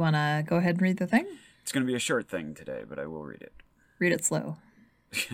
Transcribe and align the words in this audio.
want 0.00 0.16
to 0.16 0.44
go 0.46 0.56
ahead 0.56 0.76
and 0.76 0.82
read 0.82 0.96
the 0.98 1.06
thing? 1.06 1.26
It's 1.62 1.72
going 1.72 1.86
to 1.86 1.90
be 1.90 1.96
a 1.96 2.00
short 2.00 2.28
thing 2.28 2.54
today, 2.54 2.82
but 2.88 2.98
I 2.98 3.06
will 3.06 3.24
read 3.24 3.42
it. 3.42 3.52
Read 3.98 4.12
it 4.12 4.24
slow. 4.24 4.56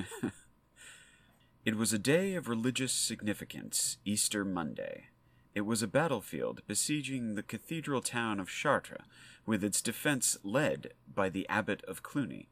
It 1.66 1.74
was 1.74 1.92
a 1.92 1.98
day 1.98 2.36
of 2.36 2.46
religious 2.48 2.92
significance, 2.92 3.96
Easter 4.04 4.44
Monday. 4.44 5.06
It 5.52 5.62
was 5.62 5.82
a 5.82 5.88
battlefield 5.88 6.60
besieging 6.68 7.34
the 7.34 7.42
cathedral 7.42 8.00
town 8.00 8.38
of 8.38 8.48
Chartres, 8.48 9.02
with 9.44 9.64
its 9.64 9.82
defense 9.82 10.38
led 10.44 10.92
by 11.12 11.28
the 11.28 11.44
abbot 11.48 11.82
of 11.88 12.04
Cluny. 12.04 12.50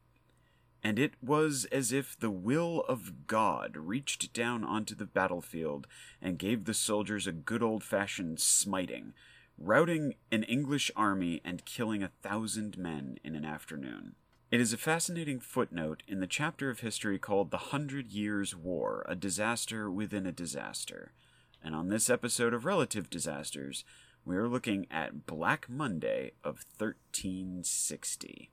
And 0.83 0.99
it 0.99 1.13
was 1.23 1.63
as 1.71 1.93
if 1.93 2.19
the 2.19 2.29
will 2.29 2.83
of 2.89 3.25
God 3.25 3.77
reached 3.77 4.33
down 4.33 4.65
onto 4.65 4.95
the 4.95 5.05
battlefield 5.05 5.87
and 6.21 6.37
gave 6.37 6.65
the 6.65 6.73
soldiers 6.73 7.25
a 7.25 7.31
good 7.31 7.63
old 7.63 7.85
fashioned 7.85 8.41
smiting, 8.41 9.13
routing 9.57 10.15
an 10.31 10.43
English 10.43 10.91
army 10.95 11.41
and 11.43 11.65
killing 11.65 12.03
a 12.03 12.11
thousand 12.21 12.77
men 12.77 13.17
in 13.23 13.35
an 13.35 13.45
afternoon. 13.45 14.15
It 14.51 14.61
is 14.61 14.73
a 14.73 14.77
fascinating 14.77 15.39
footnote 15.39 16.03
in 16.07 16.19
the 16.19 16.27
chapter 16.27 16.69
of 16.69 16.79
history 16.81 17.17
called 17.17 17.51
The 17.51 17.57
Hundred 17.57 18.07
Years' 18.11 18.55
War, 18.55 19.05
a 19.07 19.15
disaster 19.15 19.89
within 19.89 20.25
a 20.25 20.31
disaster. 20.31 21.13
And 21.63 21.75
on 21.75 21.89
this 21.89 22.09
episode 22.09 22.53
of 22.53 22.63
Relative 22.63 23.09
Disasters, 23.09 23.83
we 24.23 24.37
are 24.37 24.47
looking 24.47 24.87
at 24.91 25.25
Black 25.25 25.67
Monday 25.69 26.31
of 26.43 26.65
1360. 26.77 28.51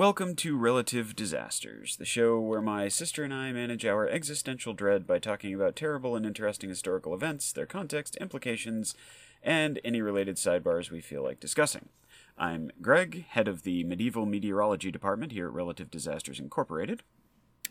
Welcome 0.00 0.34
to 0.36 0.56
Relative 0.56 1.14
Disasters, 1.14 1.96
the 1.96 2.06
show 2.06 2.40
where 2.40 2.62
my 2.62 2.88
sister 2.88 3.22
and 3.22 3.34
I 3.34 3.52
manage 3.52 3.84
our 3.84 4.08
existential 4.08 4.72
dread 4.72 5.06
by 5.06 5.18
talking 5.18 5.52
about 5.52 5.76
terrible 5.76 6.16
and 6.16 6.24
interesting 6.24 6.70
historical 6.70 7.12
events, 7.12 7.52
their 7.52 7.66
context, 7.66 8.16
implications, 8.16 8.94
and 9.42 9.78
any 9.84 10.00
related 10.00 10.36
sidebars 10.36 10.90
we 10.90 11.02
feel 11.02 11.22
like 11.22 11.38
discussing. 11.38 11.90
I'm 12.38 12.70
Greg, 12.80 13.26
head 13.28 13.46
of 13.46 13.62
the 13.62 13.84
Medieval 13.84 14.24
Meteorology 14.24 14.90
Department 14.90 15.32
here 15.32 15.48
at 15.48 15.52
Relative 15.52 15.90
Disasters 15.90 16.40
Incorporated. 16.40 17.02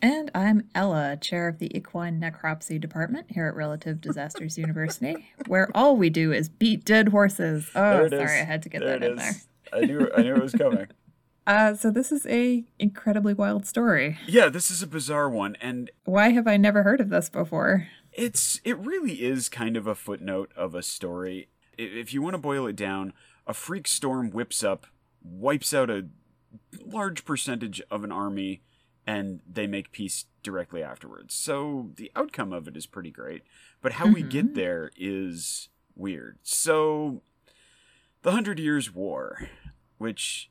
And 0.00 0.30
I'm 0.32 0.68
Ella, 0.72 1.16
chair 1.20 1.48
of 1.48 1.58
the 1.58 1.76
Equine 1.76 2.20
Necropsy 2.20 2.80
Department 2.80 3.26
here 3.32 3.48
at 3.48 3.56
Relative 3.56 4.00
Disasters 4.00 4.56
University, 4.56 5.32
where 5.48 5.68
all 5.74 5.96
we 5.96 6.10
do 6.10 6.30
is 6.30 6.48
beat 6.48 6.84
dead 6.84 7.08
horses. 7.08 7.68
Oh, 7.74 8.08
sorry, 8.08 8.22
is. 8.22 8.30
I 8.30 8.44
had 8.44 8.62
to 8.62 8.68
get 8.68 8.82
There 8.82 9.00
that 9.00 9.04
in 9.04 9.18
is. 9.18 9.18
there. 9.18 9.82
I 9.82 9.84
knew 9.84 10.10
I 10.16 10.22
knew 10.22 10.36
it 10.36 10.42
was 10.42 10.52
coming. 10.52 10.86
Uh, 11.50 11.74
so 11.74 11.90
this 11.90 12.12
is 12.12 12.24
a 12.26 12.62
incredibly 12.78 13.34
wild 13.34 13.66
story. 13.66 14.16
yeah, 14.28 14.48
this 14.48 14.70
is 14.70 14.84
a 14.84 14.86
bizarre 14.86 15.28
one, 15.28 15.56
and 15.60 15.90
Why 16.04 16.28
have 16.30 16.46
I 16.46 16.56
never 16.56 16.84
heard 16.84 17.00
of 17.00 17.10
this 17.10 17.28
before? 17.28 17.88
it's 18.12 18.60
it 18.64 18.78
really 18.78 19.22
is 19.22 19.48
kind 19.48 19.76
of 19.76 19.86
a 19.88 19.94
footnote 19.96 20.52
of 20.56 20.76
a 20.76 20.82
story. 20.82 21.48
If 21.76 22.14
you 22.14 22.22
want 22.22 22.34
to 22.34 22.38
boil 22.38 22.68
it 22.68 22.76
down, 22.76 23.12
a 23.48 23.54
freak 23.54 23.88
storm 23.88 24.30
whips 24.30 24.62
up, 24.62 24.86
wipes 25.22 25.74
out 25.74 25.90
a 25.90 26.06
large 26.84 27.24
percentage 27.24 27.80
of 27.90 28.04
an 28.04 28.12
army, 28.12 28.62
and 29.04 29.40
they 29.44 29.66
make 29.66 29.90
peace 29.90 30.26
directly 30.44 30.82
afterwards. 30.84 31.34
So 31.34 31.90
the 31.96 32.12
outcome 32.14 32.52
of 32.52 32.68
it 32.68 32.76
is 32.76 32.86
pretty 32.86 33.10
great, 33.10 33.42
but 33.82 33.92
how 33.92 34.06
we 34.06 34.22
get 34.22 34.54
there 34.54 34.90
is 34.96 35.68
weird. 35.96 36.38
So 36.44 37.22
the 38.22 38.30
Hundred 38.32 38.58
Years' 38.60 38.94
War, 38.94 39.48
which 39.98 40.49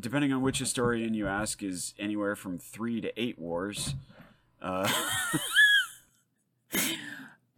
depending 0.00 0.32
on 0.32 0.42
which 0.42 0.58
historian 0.58 1.14
you 1.14 1.26
ask, 1.26 1.62
is 1.62 1.94
anywhere 1.98 2.34
from 2.34 2.58
three 2.58 3.00
to 3.00 3.20
eight 3.20 3.38
wars. 3.38 3.94
Uh, 4.60 4.90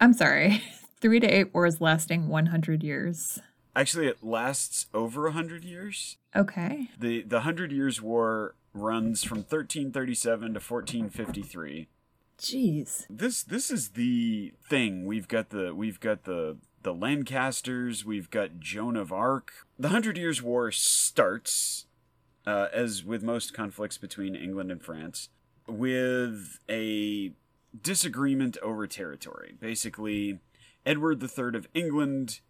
I'm 0.00 0.12
sorry. 0.12 0.62
Three 1.00 1.18
to 1.18 1.26
eight 1.26 1.52
wars 1.52 1.80
lasting 1.80 2.28
100 2.28 2.82
years. 2.84 3.40
actually, 3.74 4.06
it 4.06 4.22
lasts 4.22 4.86
over 4.94 5.26
a 5.26 5.32
hundred 5.32 5.64
years. 5.64 6.16
Okay. 6.36 6.88
the 6.96 7.22
The 7.22 7.40
Hundred 7.40 7.72
Years' 7.72 8.00
War 8.00 8.54
runs 8.72 9.24
from 9.24 9.38
1337 9.38 10.40
to 10.54 10.60
1453. 10.60 11.88
Jeez. 12.38 13.04
This 13.10 13.42
this 13.42 13.70
is 13.70 13.90
the 13.90 14.52
thing. 14.68 15.06
We've 15.06 15.26
got 15.26 15.50
the 15.50 15.74
we've 15.74 15.98
got 15.98 16.22
the 16.22 16.58
the 16.82 16.94
Lancasters. 16.94 18.04
We've 18.04 18.30
got 18.30 18.60
Joan 18.60 18.96
of 18.96 19.12
Arc. 19.12 19.52
The 19.78 19.88
Hundred 19.88 20.16
Years' 20.18 20.40
War 20.40 20.70
starts, 20.70 21.86
uh, 22.46 22.68
as 22.72 23.04
with 23.04 23.22
most 23.22 23.52
conflicts 23.54 23.98
between 23.98 24.34
England 24.34 24.70
and 24.70 24.82
France, 24.82 25.28
with 25.66 26.58
a 26.68 27.32
disagreement 27.80 28.56
over 28.62 28.86
territory. 28.86 29.56
Basically, 29.60 30.38
Edward 30.84 31.22
III 31.22 31.56
of 31.56 31.68
England 31.74 32.40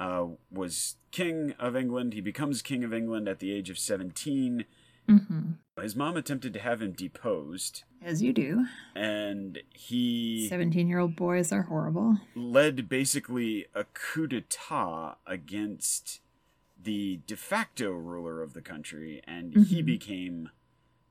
uh, 0.00 0.26
was 0.50 0.96
king 1.10 1.54
of 1.58 1.76
England. 1.76 2.12
He 2.14 2.20
becomes 2.20 2.62
king 2.62 2.82
of 2.84 2.92
England 2.92 3.28
at 3.28 3.38
the 3.38 3.52
age 3.52 3.70
of 3.70 3.78
17. 3.78 4.64
Mm-hmm. 5.08 5.40
His 5.80 5.96
mom 5.96 6.16
attempted 6.16 6.52
to 6.52 6.60
have 6.60 6.80
him 6.80 6.92
deposed, 6.92 7.82
As 8.00 8.22
you 8.22 8.32
do. 8.32 8.66
and 8.94 9.58
he 9.70 10.46
17 10.48 10.86
year 10.88 11.00
old 11.00 11.16
boys 11.16 11.50
are 11.52 11.62
horrible. 11.62 12.18
led 12.36 12.88
basically 12.88 13.66
a 13.74 13.84
coup 13.92 14.28
d'etat 14.28 15.16
against 15.26 16.20
the 16.82 17.20
de 17.26 17.36
facto 17.36 17.90
ruler 17.92 18.42
of 18.42 18.52
the 18.54 18.62
country, 18.62 19.20
and 19.26 19.54
he 19.66 19.82
Mhm. 19.82 19.86
became 19.86 20.50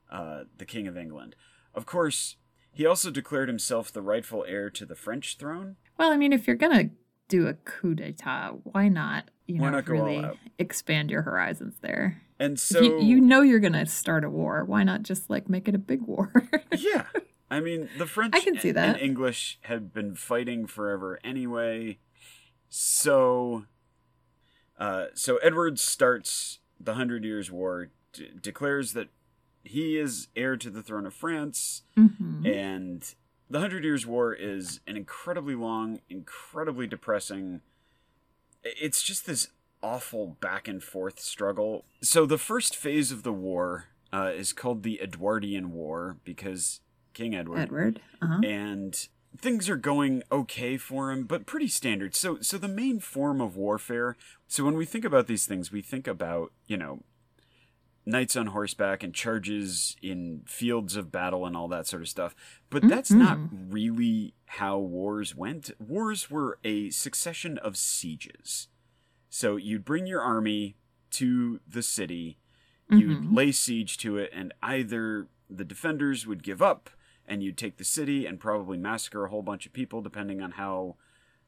uh, 0.10 0.44
the 0.58 0.66
king 0.66 0.88
of 0.88 0.98
England. 0.98 1.36
Of 1.74 1.86
course, 1.86 2.36
he 2.74 2.86
also 2.86 3.10
declared 3.12 3.48
himself 3.48 3.92
the 3.92 4.02
rightful 4.02 4.44
heir 4.46 4.70
to 4.72 4.86
the 4.86 4.96
French 4.96 5.38
throne. 5.38 5.78
Well, 5.98 6.12
I 6.12 6.18
mean, 6.18 6.34
if 6.34 6.48
you're 6.48 6.58
going 6.58 6.90
to 6.90 6.94
do 7.30 7.48
a 7.48 7.54
coup 7.54 7.96
d'etat, 7.96 8.52
why 8.64 8.90
not, 8.90 9.30
you 9.48 9.56
Why 9.62 9.68
know, 9.70 9.78
not 9.78 9.88
really 9.88 10.26
expand 10.60 11.10
your 11.12 11.22
horizons 11.22 11.76
there? 11.82 12.22
And 12.40 12.60
so, 12.60 12.82
you, 12.82 13.00
you 13.02 13.22
know 13.22 13.42
you're 13.42 13.60
going 13.60 13.72
to 13.72 13.86
start 13.86 14.26
a 14.26 14.30
war. 14.30 14.66
Why 14.66 14.84
not 14.84 15.04
just 15.04 15.30
like 15.30 15.48
make 15.48 15.70
it 15.70 15.76
a 15.76 15.80
big 15.80 16.02
war? 16.02 16.34
yeah, 16.78 17.06
I 17.50 17.62
mean, 17.62 17.88
the 17.98 18.06
French 18.06 18.36
I 18.36 18.42
can 18.42 18.60
see 18.60 18.70
and- 18.70 18.78
that. 18.78 18.90
and 18.96 19.00
English 19.00 19.60
had 19.62 19.94
been 19.94 20.16
fighting 20.16 20.68
forever 20.68 21.20
anyway. 21.24 22.00
So, 22.68 23.66
uh, 24.82 25.06
so 25.14 25.38
Edward 25.38 25.80
starts 25.80 26.60
the 26.80 26.96
Hundred 26.96 27.24
Years' 27.24 27.50
War, 27.52 27.90
d- 28.14 28.32
declares 28.42 28.94
that 28.94 29.08
he 29.64 29.98
is 29.98 30.28
heir 30.36 30.58
to 30.58 30.70
the 30.70 30.82
throne 30.82 31.06
of 31.06 31.14
France, 31.14 31.84
hmm 31.96 32.46
and 32.46 33.14
the 33.50 33.60
Hundred 33.60 33.84
Years' 33.84 34.06
War 34.08 34.34
is 34.34 34.80
an 34.88 34.98
incredibly 34.98 35.56
long, 35.56 36.00
incredibly 36.10 36.88
depressing. 36.88 37.62
It's 38.64 39.04
just 39.04 39.26
this 39.26 39.50
awful 39.84 40.38
back 40.40 40.68
and 40.68 40.82
forth 40.84 41.20
struggle. 41.20 41.86
So 42.02 42.26
the 42.26 42.38
first 42.38 42.76
phase 42.76 43.12
of 43.12 43.24
the 43.24 43.34
war 43.34 43.86
uh, 44.14 44.32
is 44.36 44.54
called 44.54 44.84
the 44.84 45.00
Edwardian 45.02 45.72
War 45.74 46.18
because 46.24 46.80
King 47.14 47.36
Edward 47.36 47.60
Edward. 47.60 48.02
Uh-huh. 48.22 48.40
and 48.44 49.08
things 49.38 49.70
are 49.70 49.78
going 49.78 50.24
okay 50.32 50.78
for 50.78 51.12
him 51.12 51.24
but 51.26 51.46
pretty 51.46 51.68
standard. 51.68 52.16
So 52.16 52.40
so 52.42 52.58
the 52.58 52.68
main 52.68 53.00
form 53.00 53.42
of 53.42 53.56
warfare 53.56 54.18
so 54.48 54.64
when 54.66 54.76
we 54.76 54.86
think 54.86 55.06
about 55.06 55.28
these 55.28 55.46
things 55.46 55.72
we 55.72 55.82
think 55.82 56.08
about 56.08 56.52
you 56.68 56.78
know 56.78 57.04
knights 58.06 58.36
on 58.36 58.48
horseback 58.48 59.04
and 59.04 59.14
charges 59.14 59.96
in 60.02 60.42
fields 60.48 60.96
of 60.96 61.12
battle 61.12 61.46
and 61.46 61.56
all 61.56 61.68
that 61.68 61.86
sort 61.86 62.02
of 62.02 62.10
stuff. 62.10 62.36
But 62.72 62.88
that's 62.88 63.12
not 63.12 63.38
really 63.70 64.34
how 64.48 64.80
wars 64.80 65.36
went. 65.36 65.70
Wars 65.80 66.30
were 66.30 66.58
a 66.64 66.90
succession 66.90 67.60
of 67.60 67.78
sieges. 67.78 68.70
So 69.30 69.56
you'd 69.56 69.86
bring 69.86 70.08
your 70.08 70.22
army 70.22 70.78
to 71.12 71.60
the 71.68 71.84
city 71.84 72.38
you'd 72.90 73.22
Mhm. 73.22 73.36
lay 73.36 73.52
siege 73.54 73.98
to 74.00 74.18
it 74.18 74.30
and 74.34 74.52
either 74.64 75.28
the 75.50 75.64
defenders 75.64 76.26
would 76.28 76.42
give 76.44 76.62
up 76.62 76.90
and 77.28 77.44
you'd 77.44 77.58
take 77.58 77.78
the 77.78 77.84
city 77.84 78.26
and 78.26 78.40
probably 78.40 78.78
massacre 78.78 79.26
a 79.26 79.30
whole 79.30 79.42
bunch 79.42 79.66
of 79.66 79.74
people 79.74 80.02
depending 80.02 80.42
on 80.42 80.52
how 80.52 80.96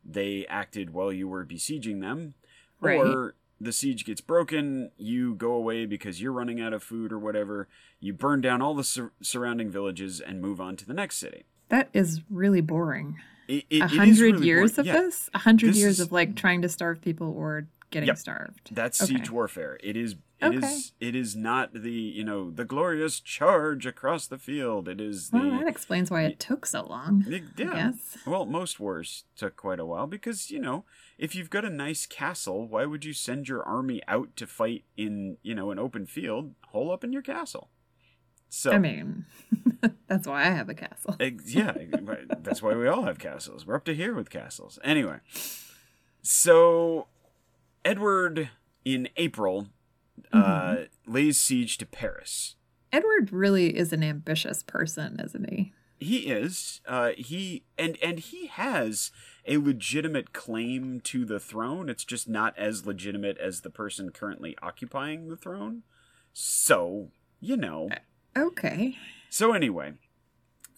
they 0.05 0.45
acted 0.47 0.91
while 0.93 1.11
you 1.11 1.27
were 1.27 1.43
besieging 1.43 1.99
them 1.99 2.33
Right. 2.81 2.99
or 2.99 3.35
the 3.61 3.71
siege 3.71 4.03
gets 4.05 4.19
broken 4.19 4.91
you 4.97 5.35
go 5.35 5.53
away 5.53 5.85
because 5.85 6.21
you're 6.21 6.33
running 6.33 6.59
out 6.59 6.73
of 6.73 6.83
food 6.83 7.13
or 7.13 7.19
whatever 7.19 7.67
you 8.01 8.11
burn 8.13 8.41
down 8.41 8.61
all 8.61 8.73
the 8.75 8.83
sur- 8.83 9.13
surrounding 9.21 9.69
villages 9.69 10.19
and 10.19 10.41
move 10.41 10.59
on 10.59 10.75
to 10.77 10.85
the 10.85 10.93
next 10.93 11.17
city 11.17 11.45
That 11.69 11.89
is 11.93 12.21
really 12.29 12.59
boring. 12.61 13.19
A 13.49 13.79
hundred 13.79 14.35
really 14.35 14.45
years 14.47 14.73
boring. 14.73 14.89
of 14.89 14.95
Yeah, 14.95 15.01
this? 15.01 15.29
A 15.33 15.39
hundred 15.39 15.75
years 15.75 15.95
is- 15.95 15.99
of 16.01 16.11
like 16.11 16.35
trying 16.35 16.61
to 16.63 16.69
starve 16.69 17.01
people 17.01 17.33
or 17.37 17.67
getting 17.93 18.07
Yep. 18.07 18.17
starved. 18.17 18.69
That's 18.75 19.01
Okay. 19.01 19.13
siege 19.15 19.29
warfare. 19.29 19.79
It 19.81 19.95
is. 19.95 20.15
It 20.41 20.55
is. 20.55 20.63
Okay. 20.63 21.07
It 21.07 21.15
is 21.15 21.35
not 21.37 21.71
the 21.73 21.91
you 21.91 22.25
know 22.25 22.51
the 22.51 22.65
glorious 22.65 23.21
charge 23.21 23.85
across 23.85 24.27
the 24.27 24.37
field. 24.37 24.89
It 24.89 24.99
is 24.99 25.29
the 25.29 25.37
Well, 25.39 25.51
that 25.59 25.67
explains 25.69 26.11
why 26.11 26.23
it 26.23 26.39
took 26.39 26.65
so 26.65 26.83
long. 26.85 27.23
Y- 27.27 27.41
I 27.57 27.61
Yeah. 27.61 27.91
Well, 28.25 28.45
most 28.45 28.79
wars 28.79 29.23
took 29.37 29.55
quite 29.55 29.79
a 29.79 29.85
while 29.85 30.05
because, 30.07 30.51
you 30.51 30.59
know, 30.59 30.83
if 31.17 31.33
you've 31.35 31.49
got 31.49 31.63
a 31.63 31.69
nice 31.69 32.05
castle, 32.05 32.67
why 32.67 32.85
would 32.85 33.05
you 33.05 33.13
send 33.13 33.47
your 33.47 33.63
army 33.63 34.01
out 34.07 34.35
to 34.35 34.45
fight 34.45 34.83
in, 34.97 35.37
you 35.43 35.55
know, 35.55 35.71
an 35.71 35.79
open 35.79 36.05
field? 36.05 36.55
Hole 36.67 36.91
up 36.91 37.03
in 37.05 37.13
your 37.13 37.21
castle. 37.21 37.69
So 38.49 38.71
I 38.71 38.77
mean, 38.79 39.25
that's 40.07 40.27
why 40.27 40.41
I 40.41 40.51
have 40.51 40.69
a 40.69 40.75
castle. 40.75 41.15
Yeah, 41.19 41.73
that's 42.39 42.61
why 42.61 42.75
we 42.75 42.87
all 42.87 43.03
have 43.03 43.17
castles. 43.17 43.65
We're 43.65 43.75
up 43.75 43.85
to 43.85 43.95
here 43.95 44.13
with 44.13 44.29
castles. 44.29 44.77
Anyway, 44.83 45.19
so 46.21 47.07
Edward 47.85 48.49
in 48.85 49.09
April 49.17 49.67
uh, 50.31 50.75
lays 51.05 51.39
siege 51.39 51.77
to 51.77 51.85
Paris. 51.85 52.55
Edward 52.91 53.31
really 53.31 53.75
is 53.75 53.91
an 53.91 54.03
ambitious 54.03 54.63
person, 54.63 55.19
isn't 55.23 55.49
he? 55.49 55.73
He 55.99 56.17
is. 56.29 56.81
Uh, 56.87 57.11
he 57.17 57.63
and 57.77 57.97
and 58.03 58.19
he 58.19 58.47
has 58.47 59.11
a 59.47 59.57
legitimate 59.57 60.33
claim 60.33 60.99
to 61.01 61.25
the 61.25 61.39
throne. 61.39 61.89
It's 61.89 62.03
just 62.03 62.27
not 62.27 62.57
as 62.57 62.85
legitimate 62.85 63.37
as 63.37 63.61
the 63.61 63.69
person 63.69 64.11
currently 64.11 64.55
occupying 64.61 65.29
the 65.29 65.37
throne. 65.37 65.83
So 66.33 67.09
you 67.39 67.57
know. 67.57 67.89
Okay. 68.37 68.97
So 69.29 69.53
anyway, 69.53 69.93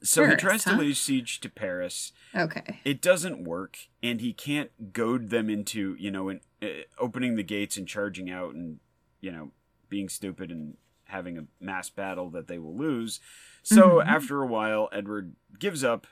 so 0.08 0.22
he 0.24 0.28
Paris, 0.36 0.42
tries 0.42 0.64
to 0.66 0.76
lay 0.76 0.94
siege 0.94 1.40
to 1.42 1.50
Paris. 1.50 2.12
Okay. 2.36 2.80
It 2.86 3.02
doesn't 3.02 3.44
work, 3.44 3.78
and 4.04 4.22
he 4.22 4.34
can't 4.34 4.94
goad 4.94 5.30
them 5.30 5.50
into 5.50 5.96
you 6.00 6.12
know 6.12 6.30
in, 6.30 6.42
uh, 6.62 6.68
opening 6.98 7.36
the 7.36 7.44
gates 7.44 7.78
and 7.78 7.88
charging 7.88 8.30
out 8.30 8.54
and 8.56 8.80
you 9.22 9.32
know 9.32 9.52
being 9.90 10.10
stupid 10.10 10.52
and 10.52 10.78
having 11.06 11.38
a 11.38 11.46
mass 11.60 11.90
battle 11.90 12.30
that 12.32 12.48
they 12.48 12.58
will 12.58 12.76
lose. 12.76 13.20
So 13.64 13.98
Mhm. 14.00 14.06
after 14.08 14.42
a 14.42 14.48
while, 14.48 14.90
Edward 14.92 15.36
gives 15.60 15.84
up 15.84 16.08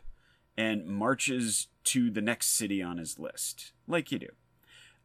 and 0.56 0.86
marches 0.86 1.68
to 1.86 2.12
the 2.12 2.22
next 2.22 2.48
city 2.50 2.82
on 2.82 2.98
his 3.00 3.18
list, 3.18 3.74
like 3.88 4.12
you 4.12 4.20
do. 4.20 4.30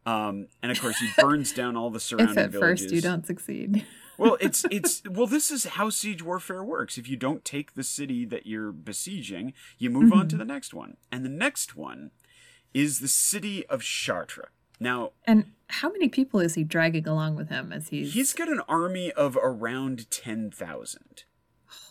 Um, 0.06 0.48
and 0.62 0.70
of 0.70 0.80
course, 0.80 0.98
he 0.98 1.08
burns 1.18 1.52
down 1.52 1.76
all 1.76 1.90
the 1.90 2.00
surrounding 2.08 2.38
If 2.38 2.44
at 2.44 2.50
villages. 2.52 2.82
first 2.82 2.94
you 2.94 3.00
don't 3.00 3.26
succeed. 3.26 3.84
Well, 4.18 4.36
it's 4.40 4.64
it's 4.70 5.02
well, 5.08 5.26
this 5.26 5.50
is 5.50 5.64
how 5.64 5.88
siege 5.90 6.22
warfare 6.22 6.62
works. 6.64 6.98
If 6.98 7.08
you 7.08 7.16
don't 7.16 7.44
take 7.44 7.74
the 7.74 7.84
city 7.84 8.24
that 8.26 8.46
you're 8.46 8.72
besieging, 8.72 9.52
you 9.78 9.88
move 9.90 10.12
on 10.12 10.28
to 10.28 10.34
Mm-hmm. 10.36 10.38
the 10.38 10.44
next 10.52 10.74
one, 10.74 10.96
and 11.10 11.24
the 11.24 11.30
next 11.30 11.76
one 11.76 12.10
is 12.74 13.00
the 13.00 13.08
city 13.08 13.64
of 13.66 13.82
Chartres. 13.82 14.48
Now, 14.80 15.10
And 15.26 15.52
how 15.68 15.90
many 15.90 16.08
people 16.08 16.38
is 16.38 16.54
he 16.54 16.62
dragging 16.62 17.08
along 17.08 17.34
with 17.34 17.48
him 17.48 17.72
as 17.72 17.88
he's. 17.88 18.14
he's 18.14 18.32
got 18.32 18.48
an 18.48 18.60
army 18.68 19.10
of 19.12 19.36
around 19.42 20.08
ten 20.10 20.50
thousand. 20.50 21.24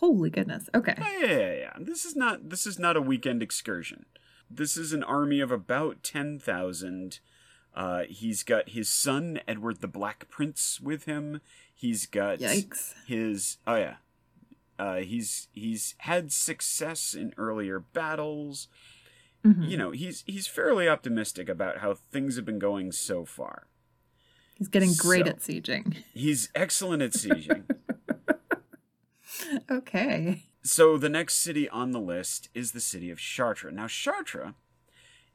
Holy 0.00 0.30
goodness. 0.30 0.68
Okay. 0.74 0.94
Yeah, 0.98 1.18
yeah, 1.20 1.26
yeah, 1.36 1.52
yeah. 1.54 1.72
This 1.78 2.04
is 2.04 2.16
not 2.16 2.48
this 2.50 2.66
is 2.66 2.78
not 2.78 2.96
a 2.96 3.00
weekend 3.02 3.42
excursion. 3.42 4.06
This 4.50 4.76
is 4.76 4.92
an 4.92 5.02
army 5.02 5.40
of 5.40 5.50
about 5.52 6.02
ten 6.02 6.38
thousand. 6.38 7.20
Uh, 7.74 8.02
he's 8.08 8.42
got 8.42 8.70
his 8.70 8.88
son 8.88 9.38
Edward 9.46 9.80
the 9.80 9.86
Black 9.86 10.28
Prince 10.30 10.80
with 10.80 11.04
him. 11.04 11.40
He's 11.80 12.06
got 12.06 12.40
Yikes. 12.40 12.94
his 13.06 13.58
oh 13.66 13.76
yeah. 13.76 13.96
Uh, 14.80 14.96
he's 14.96 15.46
he's 15.52 15.94
had 15.98 16.32
success 16.32 17.14
in 17.14 17.32
earlier 17.38 17.78
battles. 17.78 18.66
Mhm. 19.44 19.68
You 19.70 19.76
know, 19.76 19.90
he's 19.92 20.24
he's 20.26 20.48
fairly 20.48 20.88
optimistic 20.88 21.48
about 21.48 21.78
how 21.78 21.94
things 21.94 22.34
have 22.34 22.44
been 22.44 22.58
going 22.58 22.90
so 22.90 23.24
far. 23.24 23.68
He's 24.56 24.66
getting 24.66 24.92
great 24.98 25.26
So- 25.26 25.30
at 25.30 25.38
sieging. 25.38 25.98
He's 26.12 26.48
excellent 26.56 27.02
at 27.02 27.12
sieging. 27.12 27.62
Okay. 29.70 30.44
So 30.62 30.98
the 30.98 31.08
next 31.08 31.36
city 31.36 31.68
on 31.68 31.92
the 31.92 32.00
list 32.00 32.48
is 32.54 32.72
the 32.72 32.80
city 32.80 33.10
of 33.10 33.18
Chartres. 33.18 33.72
Now 33.72 33.86
Chartres 33.86 34.52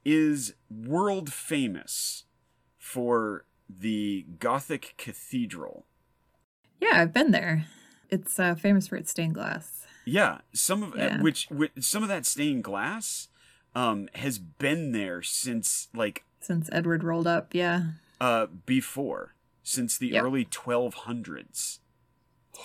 is 0.04 0.54
world 0.70 1.32
famous 1.32 2.26
for 2.78 3.46
the 3.70 4.26
Gothic 4.40 4.94
cathedral. 4.98 5.86
Yeah, 6.84 7.02
I've 7.02 7.14
been 7.14 7.32
there. 7.32 7.66
It's 8.10 8.40
uh, 8.40 8.56
famous 8.56 8.88
for 8.88 8.96
its 8.96 9.12
stained 9.12 9.34
glass. 9.36 9.86
Yeah, 10.06 10.40
some 10.54 10.84
of 10.84 10.96
Yeah. 10.98 11.22
which, 11.22 11.48
which 11.50 11.72
some 11.80 12.04
of 12.04 12.10
that 12.10 12.26
stained 12.26 12.64
glass 12.64 13.30
um 13.76 14.08
has 14.16 14.38
been 14.38 14.92
there 14.92 15.22
since 15.24 15.88
like 15.96 16.24
Since 16.42 16.70
Edward 16.72 17.04
rolled 17.04 17.26
up, 17.28 17.54
yeah. 17.56 17.84
uh 18.22 18.46
before 18.66 19.34
since 19.64 19.98
the 19.98 20.10
Yep. 20.10 20.24
early 20.24 20.46
1200s. 20.46 21.80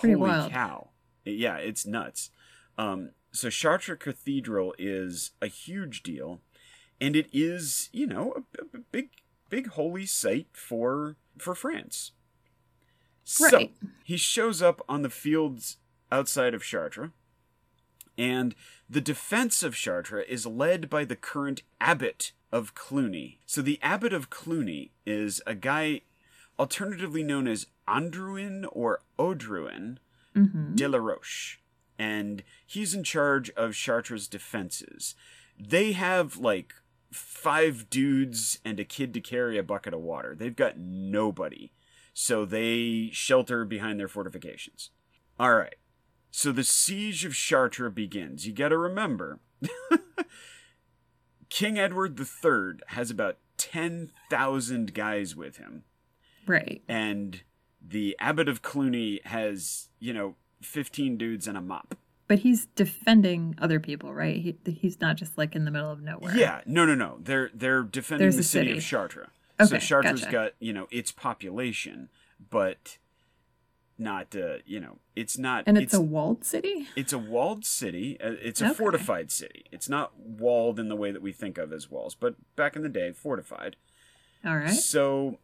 Pretty 0.01 0.15
Holy 0.15 0.29
wild. 0.31 0.53
cow. 0.53 0.91
Yeah, 1.25 1.57
it's 1.57 1.87
nuts. 1.87 2.31
Um 2.77 3.13
so 3.33 3.49
Chartres 3.51 3.99
Cathedral 4.01 4.75
is 4.79 5.31
a 5.41 5.47
huge 5.47 6.03
deal 6.03 6.41
and 7.01 7.15
it 7.17 7.29
is, 7.33 7.89
you 7.93 8.07
know, 8.07 8.33
a, 8.37 8.41
a- 8.63 8.79
a 8.79 8.81
big 8.93 9.11
big 9.49 9.69
holy 9.69 10.05
site 10.07 10.49
for 10.53 11.17
for 11.39 11.55
France. 11.55 12.13
So, 13.31 13.69
he 14.05 14.17
shows 14.17 14.63
up 14.63 14.81
on 14.89 15.03
the 15.03 15.11
fields 15.11 15.77
outside 16.11 16.55
of 16.55 16.63
Chartres, 16.63 17.11
and 18.17 18.55
the 18.89 19.03
defense 19.03 19.63
of 19.63 19.75
Chartres 19.75 20.25
is 20.29 20.47
led 20.47 20.89
by 20.89 21.05
the 21.05 21.15
current 21.17 21.63
abbot 21.81 22.33
of 22.51 22.75
Cluny. 22.75 23.39
So 23.45 23.61
the 23.61 23.79
abbot 23.83 24.13
of 24.15 24.31
Cluny 24.31 24.93
is 25.05 25.43
a 25.47 25.55
guy 25.55 26.01
alternatively 26.59 27.23
known 27.23 27.47
as 27.47 27.67
Andruin 27.87 28.67
or 28.73 29.01
Odruin 29.19 29.99
hmm 30.35 30.75
de 30.75 30.89
la 30.89 30.99
Roche, 30.99 31.59
and 31.99 32.43
he's 32.67 32.95
in 32.95 33.05
charge 33.05 33.51
of 33.51 33.75
Chartres' 33.75 34.29
defenses. 34.29 35.15
They 35.59 35.93
have 35.93 36.37
like 36.37 36.75
five 37.13 37.91
dudes 37.91 38.59
and 38.65 38.79
a 38.81 38.85
kid 38.85 39.13
to 39.15 39.21
carry 39.21 39.59
a 39.59 39.63
bucket 39.63 39.93
of 39.95 40.01
water. 40.01 40.35
They've 40.35 40.55
got 40.55 40.79
nobody, 40.79 41.73
so 42.21 42.45
they 42.45 43.11
shelter 43.13 43.65
behind 43.65 44.01
their 44.01 44.09
fortifications. 44.09 44.91
All 45.39 45.55
right. 45.55 45.77
So 46.33 46.51
the 46.51 46.65
siege 46.65 47.25
of 47.25 47.33
Chartres 47.33 47.93
begins. 47.95 48.45
You 48.45 48.53
got 48.53 48.71
to 48.71 48.77
remember, 48.77 49.39
King 51.49 51.79
Edward 51.79 52.19
III 52.19 52.81
has 52.89 53.13
about 53.13 53.39
10,000 53.57 54.93
guys 54.95 55.37
with 55.37 55.59
him 55.59 55.85
Right. 56.47 56.83
and 56.89 57.43
the 57.87 58.17
abbot 58.19 58.49
of 58.49 58.63
Cluny 58.63 59.21
has, 59.25 59.89
you 60.01 60.13
know, 60.13 60.35
15 60.63 61.17
dudes 61.19 61.47
and 61.47 61.57
a 61.57 61.61
mop. 61.61 61.95
But 62.27 62.41
he's 62.41 62.67
defending 62.67 63.55
other 63.59 63.79
people, 63.79 64.13
right? 64.13 64.37
He, 64.43 64.57
he's 64.73 65.01
not 65.01 65.17
just 65.17 65.39
like 65.39 65.55
in 65.55 65.65
the 65.65 65.71
middle 65.71 65.91
of 65.93 66.03
nowhere. 66.03 66.37
Yeah, 66.37 66.61
no, 66.67 66.85
no, 66.85 66.95
no. 66.97 67.19
They're 67.21 67.51
they're 67.55 67.83
defending 67.85 68.25
There's 68.25 68.37
the 68.37 68.43
city, 68.43 68.71
city. 68.71 68.79
of 68.79 68.85
Chartres. 68.85 69.29
So 69.67 69.79
Chartres 69.79 70.21
gotcha. 70.21 70.33
got 70.33 70.53
you 70.61 70.73
know 70.73 70.87
its 70.91 71.11
population, 71.13 72.09
but 72.51 72.99
not 73.99 74.35
uh, 74.37 74.59
you 74.65 74.79
know 74.81 74.99
it's 75.17 75.37
not. 75.39 75.65
And 75.67 75.77
it's, 75.79 75.93
a 75.95 76.01
walled 76.01 76.45
city? 76.45 76.89
it's 76.95 77.13
a 77.13 77.19
walled 77.19 77.65
city. 77.65 78.17
uh, 78.21 78.35
It's 78.41 78.61
a 78.61 78.67
Okay. 78.67 78.75
fortified 78.75 79.31
city. 79.33 79.65
It's 79.73 79.89
not 79.89 80.17
walled 80.19 80.79
in 80.79 80.89
the 80.89 80.97
way 80.97 81.11
that 81.11 81.23
we 81.23 81.33
think 81.33 81.59
of 81.59 81.73
as 81.73 81.91
walls, 81.91 82.15
but 82.15 82.35
back 82.57 82.77
in 82.77 82.83
the 82.83 82.89
day, 82.89 83.11
fortified. 83.13 83.77
All 84.45 84.57
right. 84.57 84.71
So 84.71 85.39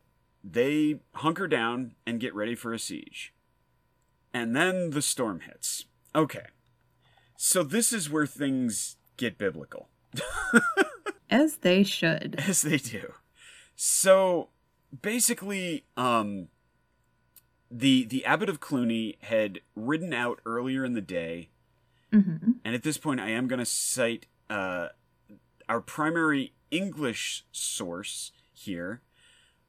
they 0.44 1.00
hunker 1.14 1.48
down 1.48 1.94
and 2.06 2.20
get 2.20 2.34
ready 2.34 2.54
for 2.54 2.72
a 2.72 2.78
siege. 2.78 3.32
And 4.32 4.54
then 4.54 4.90
the 4.90 5.02
storm 5.02 5.40
hits. 5.40 5.86
Okay. 6.14 6.46
So 7.36 7.62
this 7.64 7.92
is 7.92 8.08
where 8.08 8.26
things 8.26 8.96
get 9.16 9.36
biblical, 9.38 9.88
As 11.30 11.56
they 11.58 11.82
should. 11.82 12.36
as 12.46 12.62
they 12.62 12.76
do. 12.78 13.14
So 13.76 14.48
basically, 15.02 15.84
um 15.96 16.48
the 17.70 18.04
the 18.04 18.24
abbot 18.24 18.48
of 18.48 18.60
Cluny 18.60 19.16
had 19.22 19.60
ridden 19.74 20.12
out 20.12 20.40
earlier 20.46 20.84
in 20.84 20.92
the 20.94 21.00
day, 21.00 21.48
hmm 22.12 22.36
and 22.64 22.74
at 22.74 22.82
this 22.82 22.98
point 22.98 23.20
I 23.20 23.30
am 23.30 23.48
going 23.48 23.58
to 23.58 23.64
cite 23.64 24.26
uh 24.48 24.88
our 25.68 25.80
primary 25.80 26.52
English 26.70 27.44
source 27.52 28.32
here, 28.52 29.00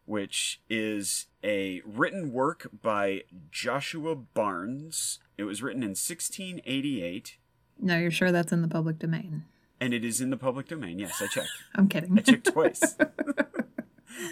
which 0.06 0.62
is 0.70 1.28
a 1.44 1.82
written 1.86 2.32
work 2.34 2.68
by 2.82 3.24
Joshua 3.52 4.16
Barnes. 4.16 5.20
It 5.38 5.44
was 5.46 5.62
written 5.64 5.84
in 5.84 5.90
1688, 5.90 7.38
No, 7.80 7.98
you're 7.98 8.12
sure 8.12 8.32
that's 8.32 8.52
in 8.52 8.62
the 8.62 8.68
public 8.68 9.00
domain? 9.00 9.46
and 9.80 9.94
it 9.94 10.04
is 10.06 10.22
in 10.22 10.30
the 10.30 10.38
public 10.38 10.68
domain. 10.70 11.00
Yes, 11.00 11.22
I 11.22 11.28
checked. 11.28 11.50
I'm 11.76 11.88
kidding. 11.90 12.18
I 12.18 12.22
checked 12.22 12.48
twice. 12.52 12.96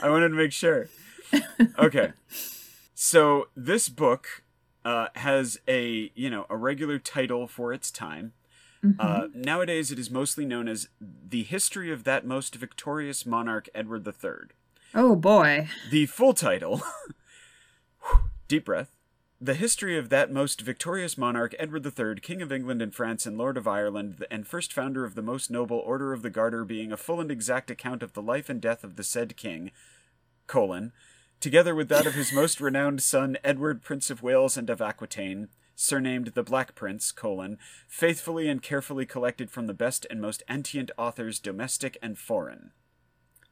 I 0.01 0.09
wanted 0.09 0.29
to 0.29 0.35
make 0.35 0.51
sure. 0.51 0.87
Okay. 1.79 2.13
So 2.93 3.47
this 3.55 3.89
book 3.89 4.43
uh, 4.85 5.07
has 5.15 5.59
a 5.67 6.11
you 6.15 6.29
know 6.29 6.45
a 6.49 6.57
regular 6.57 6.99
title 6.99 7.47
for 7.47 7.73
its 7.73 7.89
time. 7.91 8.33
Mhm. 8.83 8.95
Uh, 8.99 9.27
nowadays, 9.33 9.91
it 9.91 9.99
is 9.99 10.11
mostly 10.11 10.45
known 10.45 10.67
as 10.67 10.89
the 11.01 11.43
history 11.43 11.91
of 11.91 12.03
that 12.03 12.25
most 12.25 12.55
victorious 12.55 13.25
monarch, 13.25 13.69
Edward 13.73 14.05
III. 14.07 14.49
oh 14.93 15.15
boy. 15.15 15.69
The 15.89 16.05
full 16.05 16.33
title, 16.33 16.81
deep 18.47 18.65
breath, 18.65 18.91
the 19.43 19.55
history 19.55 19.97
of 19.97 20.07
that 20.07 20.31
most 20.31 20.61
victorious 20.61 21.17
monarch, 21.17 21.53
Edward 21.59 21.85
III, 21.85 22.15
King 22.21 22.41
of 22.41 22.49
England 22.49 22.81
and 22.81 22.95
France 22.95 23.25
and 23.25 23.37
Lord 23.37 23.57
of 23.57 23.67
Ireland, 23.67 24.25
and 24.31 24.47
first 24.47 24.71
founder 24.71 25.03
of 25.03 25.15
the 25.15 25.21
most 25.21 25.51
noble 25.51 25.79
Order 25.79 26.13
of 26.13 26.21
the 26.21 26.29
Garter, 26.29 26.63
being 26.63 26.93
a 26.93 26.97
full 26.97 27.19
and 27.19 27.29
exact 27.29 27.69
account 27.69 28.01
of 28.01 28.13
the 28.13 28.21
life 28.21 28.47
and 28.47 28.61
death 28.61 28.85
of 28.85 28.95
the 28.95 29.03
said 29.03 29.35
king, 29.35 29.71
colon, 30.47 30.93
together 31.41 31.75
with 31.75 31.89
that 31.89 32.05
of 32.05 32.13
his 32.13 32.31
most 32.31 32.61
renowned 32.61 33.03
son, 33.03 33.37
Edward, 33.43 33.81
Prince 33.81 34.09
of 34.09 34.23
Wales 34.23 34.55
and 34.55 34.69
of 34.69 34.81
Aquitaine, 34.81 35.49
surnamed 35.75 36.27
the 36.27 36.43
Black 36.43 36.73
Prince, 36.73 37.11
colon, 37.11 37.57
faithfully 37.85 38.47
and 38.47 38.61
carefully 38.61 39.05
collected 39.05 39.51
from 39.51 39.67
the 39.67 39.73
best 39.73 40.07
and 40.09 40.21
most 40.21 40.41
antient 40.47 40.89
authors, 40.97 41.39
domestic 41.39 41.97
and 42.01 42.17
foreign. 42.17 42.71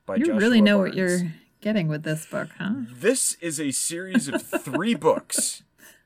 By 0.05 0.15
You 0.15 0.27
Joshua 0.27 0.39
really 0.39 0.61
know 0.61 0.77
what 0.77 0.93
you're 0.93 1.33
getting 1.59 1.89
with 1.89 2.03
this 2.03 2.25
book, 2.25 2.47
huh? 2.57 2.71
This 2.89 3.33
is 3.41 3.59
a 3.59 3.71
series 3.71 4.29
of 4.29 4.41
three 4.41 4.95
books, 4.95 5.63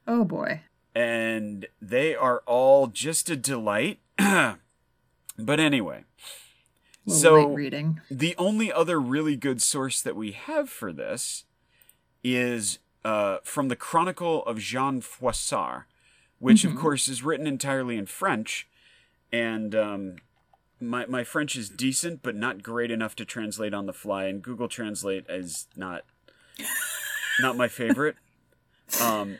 Oh 0.07 0.23
boy. 0.23 0.61
and 0.93 1.65
they 1.81 2.15
are 2.15 2.41
all 2.45 2.87
just 2.87 3.29
a 3.29 3.35
delight. 3.35 3.99
but 4.17 5.59
anyway, 5.59 6.03
So- 7.07 7.47
reading. 7.53 8.01
the 8.09 8.35
only 8.37 8.71
other 8.71 8.99
really 8.99 9.35
good 9.35 9.61
source 9.61 10.01
that 10.01 10.15
we 10.15 10.31
have 10.31 10.69
for 10.69 10.93
this 10.93 11.45
is 12.23 12.79
uh, 13.03 13.37
from 13.43 13.67
the 13.67 13.75
Chronicle 13.75 14.43
of 14.45 14.57
Jean 14.59 15.01
Froissart, 15.01 15.83
which 16.39 16.63
of 16.65 16.75
course 16.75 17.07
is 17.07 17.21
written 17.23 17.45
entirely 17.45 17.97
in 17.97 18.05
French, 18.07 18.67
and 19.31 19.75
um, 19.75 20.15
my 20.79 21.05
my 21.05 21.23
French 21.23 21.55
is 21.55 21.69
decent 21.69 22.23
but 22.23 22.35
not 22.35 22.63
great 22.63 22.89
enough 22.89 23.15
to 23.17 23.25
translate 23.25 23.73
on 23.75 23.85
the 23.85 23.93
fly, 23.93 24.25
and 24.25 24.41
Google 24.41 24.67
Translate 24.67 25.25
is 25.29 25.67
not 25.75 26.03
not 27.39 27.57
my 27.57 27.67
favorite. 27.67 28.15
Um, 29.01 29.39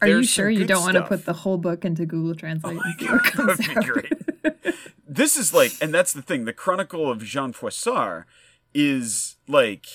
Are 0.00 0.08
you 0.08 0.22
sure 0.24 0.48
you 0.48 0.64
don't 0.64 0.82
want 0.82 0.94
to 0.94 1.02
put 1.02 1.24
the 1.24 1.32
whole 1.32 1.58
book 1.58 1.84
into 1.84 2.06
Google 2.06 2.34
Translate 2.34 2.78
see 2.98 3.06
what 3.06 3.24
that 3.24 3.46
would 3.46 3.58
be 3.58 3.74
great. 3.74 4.74
This 5.08 5.36
is 5.36 5.54
like, 5.54 5.72
and 5.80 5.94
that's 5.94 6.12
the 6.12 6.22
thing. 6.22 6.44
The 6.44 6.52
Chronicle 6.52 7.10
of 7.10 7.22
Jean 7.24 7.52
Froissart 7.52 8.24
is 8.74 9.36
like, 9.48 9.86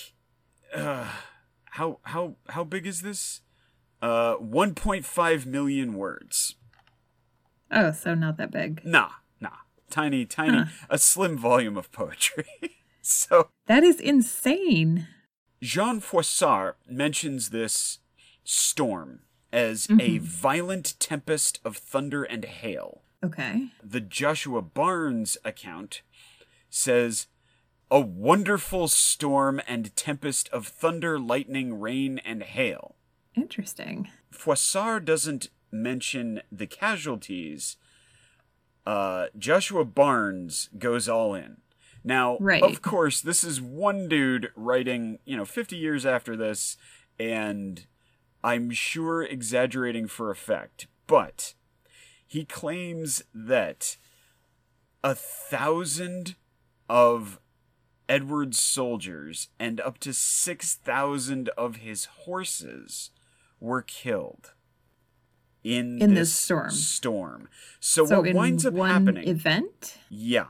uh, 0.74 1.06
how 1.64 2.00
how 2.02 2.36
how 2.48 2.64
big 2.64 2.86
is 2.86 3.02
this? 3.02 3.42
Uh, 4.00 4.36
1.5 4.38 5.46
million 5.46 5.94
words. 5.94 6.56
Oh, 7.70 7.92
so 7.92 8.14
not 8.14 8.36
that 8.38 8.50
big. 8.50 8.84
Nah, 8.84 9.10
nah, 9.40 9.50
tiny, 9.90 10.26
tiny, 10.26 10.64
a 10.90 10.98
slim 10.98 11.38
volume 11.38 11.76
of 11.76 11.92
poetry. 11.92 12.46
so 13.02 13.50
That 13.66 13.84
is 13.84 14.00
insane. 14.00 15.06
Jean 15.62 16.00
Froissart 16.00 16.74
mentions 16.88 17.50
this 17.50 18.00
storm 18.42 19.20
as 19.52 19.86
a 20.00 20.18
violent 20.18 20.98
tempest 20.98 21.60
of 21.64 21.76
thunder 21.76 22.22
and 22.24 22.44
hail. 22.44 23.02
Okay. 23.24 23.68
the 23.84 24.00
Joshua 24.00 24.60
Barnes 24.62 25.38
account 25.44 26.02
says 26.68 27.28
a 27.88 28.00
wonderful 28.00 28.88
storm 28.88 29.60
and 29.68 29.94
tempest 29.94 30.48
of 30.48 30.66
thunder, 30.66 31.20
lightning, 31.20 31.78
rain, 31.78 32.18
and 32.24 32.42
hail. 32.42 32.96
Interesting. 33.36 34.08
Froissart 34.32 35.04
doesn't 35.04 35.50
mention 35.70 36.42
the 36.50 36.66
casualties. 36.66 37.76
Uh, 38.84 39.26
Joshua 39.38 39.84
Barnes 39.84 40.68
goes 40.78 41.08
all 41.08 41.34
in. 41.34 41.58
Now, 42.02 42.36
Right. 42.40 42.62
of 42.62 42.82
course, 42.82 43.20
this 43.20 43.44
is 43.44 43.60
one 43.60 44.08
dude 44.08 44.50
writing, 44.56 45.20
you 45.24 45.36
know, 45.36 45.44
50 45.44 45.76
years 45.76 46.04
after 46.04 46.36
this, 46.36 46.76
and 47.20 47.86
I'm 48.44 48.70
sure 48.70 49.22
exaggerating 49.22 50.08
for 50.08 50.30
effect, 50.30 50.86
but 51.06 51.54
he 52.26 52.44
claims 52.44 53.22
that 53.34 53.96
a 55.04 55.14
thousand 55.14 56.34
of 56.88 57.38
Edward's 58.08 58.58
soldiers 58.58 59.48
and 59.58 59.80
up 59.80 59.98
to 60.00 60.12
6,000 60.12 61.48
of 61.50 61.76
his 61.76 62.04
horses 62.04 63.10
were 63.60 63.82
killed 63.82 64.52
in, 65.64 66.02
In 66.02 66.14
this 66.14 66.32
storm. 66.34 66.70
storm. 66.70 67.48
So, 67.80 68.04
so 68.06 68.18
what 68.20 68.28
in 68.28 68.36
winds 68.36 68.66
up 68.66 68.74
one 68.74 68.90
happening? 68.90 69.28
event? 69.28 69.98
yeah. 70.10 70.46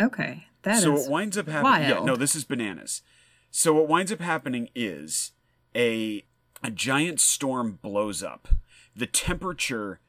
Okay. 0.00 0.46
that 0.62 0.76
is 0.78 0.82
so 0.84 0.92
what 0.92 1.10
winds 1.10 1.36
up 1.36 1.48
happening? 1.48 1.90
Yeah, 1.90 2.04
no, 2.04 2.16
this 2.16 2.34
is 2.34 2.44
bananas. 2.44 3.02
So 3.50 3.74
what 3.74 3.88
winds 3.88 4.10
up 4.12 4.20
happening 4.20 4.68
is 4.74 5.32
a 5.76 6.24
a 6.62 6.70
giant 6.70 7.20
storm 7.20 7.78
blows 7.82 8.22
up. 8.22 8.48
The 8.94 9.06
temperature 9.06 10.00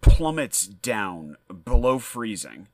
plummets 0.00 0.66
down 0.66 1.36
below 1.64 1.98
freezing. 1.98 2.68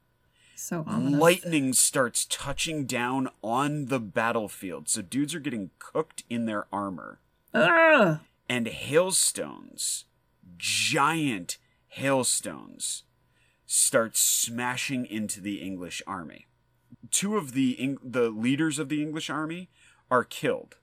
so 0.54 0.84
ominous. 0.86 1.20
Lightning 1.20 1.72
starts 1.72 2.24
touching 2.24 2.86
down 2.86 3.28
on 3.42 3.86
the 3.86 4.00
battlefield. 4.00 4.88
So 4.88 5.02
dudes 5.02 5.34
are 5.34 5.40
getting 5.40 5.70
cooked 5.78 6.24
in 6.30 6.46
their 6.46 6.66
armor. 6.72 7.20
Ugh! 7.52 8.20
And 8.48 8.68
hailstones, 8.68 10.04
giant 10.56 11.58
hailstones, 11.88 13.04
start 13.66 14.16
smashing 14.16 15.06
into 15.06 15.40
the 15.40 15.60
English 15.60 16.00
army. 16.06 16.46
Two 17.10 17.36
of 17.36 17.52
the 17.52 17.96
the 18.02 18.28
leaders 18.30 18.78
of 18.78 18.88
the 18.88 19.02
English 19.02 19.30
army 19.30 19.68
are 20.10 20.24
killed, 20.24 20.76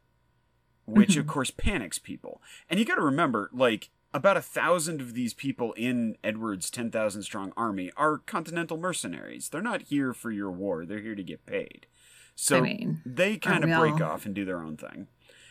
which 0.86 1.16
of 1.16 1.28
course 1.28 1.52
panics 1.52 2.00
people. 2.00 2.42
And 2.70 2.80
you 2.80 2.86
got 2.86 2.96
to 2.96 3.02
remember, 3.02 3.50
like 3.54 3.90
about 4.14 4.38
a 4.38 4.42
thousand 4.42 5.02
of 5.02 5.14
these 5.14 5.34
people 5.34 5.74
in 5.74 6.18
Edward's 6.24 6.70
ten 6.70 6.92
thousand 6.92 7.24
strong 7.24 7.54
army 7.58 7.92
are 7.98 8.20
continental 8.20 8.78
mercenaries. 8.78 9.50
They're 9.50 9.62
not 9.62 9.84
here 9.84 10.14
for 10.14 10.32
your 10.32 10.52
war; 10.52 10.86
they're 10.86 11.00
here 11.00 11.16
to 11.16 11.24
get 11.24 11.46
paid. 11.46 11.88
So 12.36 12.58
I 12.58 12.62
mean, 12.62 13.02
they 13.06 13.38
kind 13.38 13.64
of 13.64 13.80
break 13.80 13.96
all? 13.96 14.04
off 14.04 14.26
and 14.26 14.34
do 14.34 14.46
their 14.46 14.62
own 14.62 14.78
thing. 14.78 15.08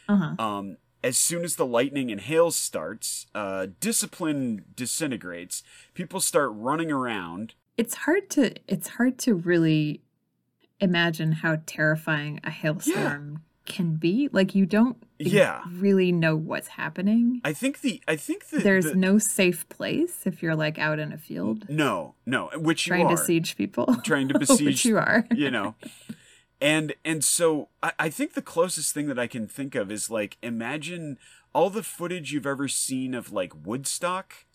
Uh-huh. 0.08 0.34
Um, 0.44 0.76
as 1.04 1.18
soon 1.18 1.44
as 1.44 1.56
the 1.56 1.66
lightning 1.66 2.10
and 2.10 2.20
hail 2.20 2.50
starts, 2.50 3.26
uh, 3.34 3.66
discipline 3.80 4.64
disintegrates. 4.74 5.62
People 5.94 6.20
start 6.20 6.50
running 6.54 6.90
around. 6.90 7.54
It's 7.76 7.94
hard 7.94 8.30
to 8.30 8.54
it's 8.68 8.88
hard 8.88 9.18
to 9.20 9.34
really 9.34 10.02
imagine 10.80 11.32
how 11.32 11.58
terrifying 11.66 12.40
a 12.44 12.50
hailstorm 12.50 13.42
can 13.66 13.94
be. 13.94 14.28
Like 14.32 14.54
you 14.54 14.66
don't 14.66 15.02
Yeah. 15.26 15.62
really 15.70 16.12
know 16.12 16.36
what's 16.36 16.68
happening. 16.68 17.40
I 17.44 17.52
think 17.52 17.80
the 17.80 18.02
I 18.08 18.16
think 18.16 18.48
the 18.48 18.58
There's 18.58 18.86
the- 18.86 18.94
no 18.94 19.18
safe 19.18 19.68
place 19.68 20.26
if 20.26 20.42
you're 20.42 20.54
like 20.56 20.78
out 20.78 20.98
in 20.98 21.12
a 21.12 21.18
field 21.18 21.68
no 21.68 22.14
no 22.26 22.50
which 22.56 22.86
you 22.86 22.90
trying 22.90 23.08
to 23.08 23.16
siege 23.16 23.56
people. 23.56 23.86
trying 24.04 24.28
to 24.28 24.34
Which 24.38 24.48
besiege 24.48 24.84
you 24.84 24.98
are. 24.98 25.26
you 25.34 25.50
know 25.50 25.74
and 26.60 26.94
and 27.04 27.24
so 27.24 27.68
I, 27.82 27.92
I 27.98 28.08
think 28.10 28.34
the 28.34 28.42
closest 28.42 28.94
thing 28.94 29.06
that 29.08 29.18
i 29.18 29.26
can 29.26 29.46
think 29.48 29.74
of 29.74 29.90
is 29.90 30.10
like 30.10 30.36
imagine 30.42 31.18
all 31.54 31.70
the 31.70 31.82
footage 31.82 32.32
you've 32.32 32.46
ever 32.46 32.68
seen 32.68 33.14
of 33.14 33.32
like 33.32 33.52
woodstock 33.66 34.46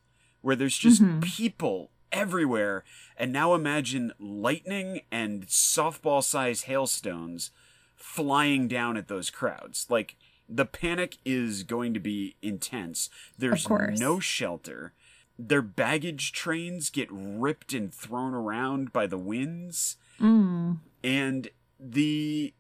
where 0.42 0.56
there's 0.56 0.78
just 0.78 1.02
Mhm. 1.04 1.22
people 1.22 1.92
everywhere 2.12 2.84
and 3.18 3.34
now 3.34 3.54
imagine 3.54 4.14
lightning 4.20 5.02
and 5.12 5.48
softball 5.48 6.24
sized 6.24 6.64
hailstones 6.66 7.52
flying 7.96 8.68
down 8.68 8.96
at 8.96 9.08
those 9.10 9.30
crowds 9.30 9.86
like 9.90 10.16
the 10.50 10.66
panic 10.66 11.18
is 11.26 11.64
going 11.64 11.94
to 11.94 12.00
be 12.00 12.36
intense. 12.42 13.10
There's 13.38 13.68
no 13.70 14.20
shelter. 14.20 14.94
Their 15.40 15.62
baggage 15.62 16.32
trains 16.32 16.90
get 16.90 17.10
ripped 17.12 17.74
and 17.74 17.94
thrown 17.94 18.34
around 18.34 18.92
by 18.92 19.08
the 19.08 19.18
winds. 19.18 19.98
Mm. 20.20 20.80
and 21.04 21.50
the 21.80 22.54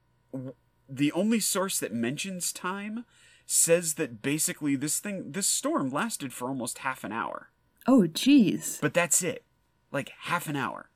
the 0.88 1.12
only 1.14 1.40
source 1.40 1.80
that 1.80 1.92
mentions 1.92 2.54
time 2.54 3.04
says 3.48 3.96
that 3.96 4.22
basically 4.22 4.76
this 4.76 5.00
thing 5.00 5.32
this 5.32 5.48
storm 5.48 5.90
lasted 5.90 6.34
for 6.34 6.50
almost 6.50 6.80
half 6.80 7.04
an 7.04 7.12
hour. 7.12 7.50
Oh 7.88 8.06
geez. 8.06 8.78
but 8.80 8.94
that's 8.94 9.24
it. 9.24 9.44
Like 9.92 10.12
half 10.22 10.48
an 10.48 10.56
hour. 10.56 10.90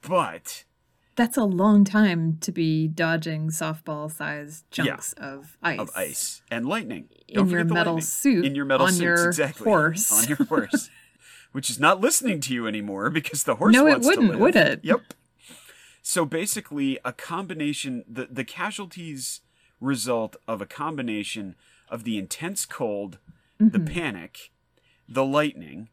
But 0.00 0.64
That's 1.16 1.36
a 1.36 1.44
long 1.44 1.84
time 1.84 2.38
to 2.40 2.50
be 2.50 2.88
dodging 2.88 3.48
softball 3.50 4.10
sized 4.12 4.68
chunks 4.70 5.12
of 5.14 5.56
ice. 5.62 5.78
of 5.78 5.90
ice 5.94 6.42
and 6.50 6.66
lightning 6.66 7.08
In 7.28 7.36
Don't 7.36 7.50
your 7.50 7.64
metal 7.64 7.94
lightning. 7.94 8.00
suit 8.02 8.44
in 8.44 8.54
your 8.54 8.64
metal 8.64 8.86
on 8.86 8.92
suits 8.92 9.02
your 9.02 9.26
exactly 9.28 9.64
horse. 9.64 10.12
on 10.12 10.28
your 10.28 10.44
horse 10.48 10.90
which 11.52 11.70
is 11.70 11.78
not 11.78 12.00
listening 12.00 12.40
to 12.40 12.52
you 12.52 12.66
anymore 12.66 13.10
because 13.10 13.44
the 13.44 13.54
horse 13.56 13.72
No, 13.72 13.86
it 13.86 14.00
wouldn't, 14.00 14.38
would 14.40 14.56
it? 14.56 14.80
yep 14.82 15.14
so 16.02 16.24
basically 16.24 16.98
a 17.04 17.12
combination 17.12 18.04
the 18.08 18.26
the 18.30 18.44
casualties 18.44 19.40
result 19.80 20.34
of 20.48 20.60
a 20.60 20.66
combination 20.66 21.54
of 21.88 22.02
the 22.04 22.18
intense 22.18 22.66
cold 22.66 23.18
the 23.60 23.78
Mhm. 23.78 23.92
panic 23.92 24.50
the 25.08 25.24
lightning 25.24 25.88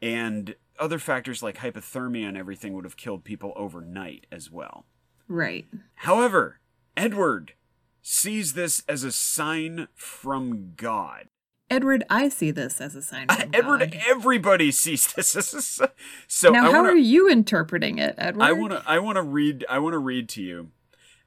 and 0.00 0.54
other 0.78 0.98
factors 0.98 1.42
like 1.42 1.58
hypothermia 1.58 2.28
and 2.28 2.36
everything 2.36 2.72
would 2.74 2.84
have 2.84 2.96
killed 2.96 3.24
people 3.24 3.52
overnight 3.56 4.26
as 4.30 4.50
well 4.50 4.84
Right. 5.28 5.66
However, 5.96 6.58
Edward 6.96 7.52
sees 8.00 8.54
this 8.54 8.82
as 8.88 9.04
a 9.04 9.12
sign 9.12 9.88
from 9.94 10.72
God. 10.74 11.28
Edward, 11.70 12.02
I 12.08 12.30
see 12.30 12.50
this 12.50 12.80
as 12.80 12.96
a 12.96 13.02
sign 13.02 13.26
from 13.28 13.50
Edward, 13.52 13.80
God. 13.80 13.82
Edward, 13.82 14.02
everybody 14.08 14.72
sees 14.72 15.12
this 15.12 15.36
as 15.36 15.52
a 15.52 15.60
sign. 15.60 15.88
So 16.26 16.50
now, 16.50 16.68
I 16.68 16.72
how 16.72 16.82
want 16.82 16.88
are 16.88 16.96
you 16.96 17.28
interpreting 17.30 17.98
it, 17.98 18.14
Edward? 18.16 18.42
I 18.42 18.52
want 18.52 18.72
to, 18.72 18.82
I 18.86 18.98
want 18.98 19.16
to 19.16 19.22
read, 19.22 19.66
I 19.68 19.78
want 19.78 19.92
to 19.92 19.98
read 19.98 20.30
to 20.30 20.42
you 20.42 20.70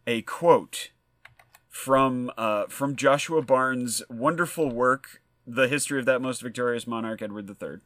a 0.08 0.24
quote 0.24 0.89
from, 1.70 2.31
uh, 2.38 2.65
from 2.70 2.96
Joshua 2.96 3.43
Barnes' 3.43 4.01
wonderful 4.10 4.72
work, 4.72 5.22
"The 5.46 5.67
History 5.67 6.00
of 6.00 6.05
That 6.05 6.24
Most 6.24 6.41
Victorious 6.41 6.88
Monarch, 6.88 7.22
Edward 7.22 7.48
III." 7.48 7.77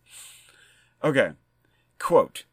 Okay. 1.03 1.34
Quote 2.00 2.44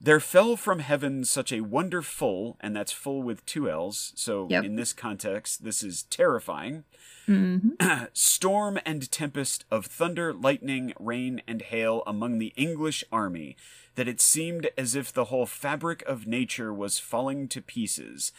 There 0.00 0.20
fell 0.20 0.56
from 0.56 0.80
heaven 0.80 1.24
such 1.24 1.52
a 1.52 1.62
wonderful, 1.62 2.56
and 2.60 2.76
that's 2.76 2.92
full 2.92 3.22
with 3.22 3.44
two 3.46 3.68
L's, 3.70 4.12
so 4.14 4.46
Yep. 4.50 4.64
in 4.64 4.76
this 4.76 4.92
context, 4.92 5.64
this 5.64 5.82
is 5.82 6.02
terrifying. 6.04 6.84
hmm 7.26 7.70
storm 8.12 8.78
and 8.86 9.10
tempest 9.10 9.64
of 9.70 9.86
thunder, 9.86 10.32
lightning, 10.32 10.92
rain, 11.00 11.42
and 11.48 11.62
hail 11.62 12.02
among 12.06 12.38
the 12.38 12.52
English 12.56 13.02
army, 13.10 13.56
that 13.96 14.06
it 14.06 14.20
seemed 14.20 14.68
as 14.78 14.94
if 14.94 15.12
the 15.12 15.24
whole 15.26 15.46
fabric 15.46 16.02
of 16.02 16.26
nature 16.26 16.72
was 16.72 16.98
falling 16.98 17.48
to 17.48 17.60
pieces, 17.62 18.32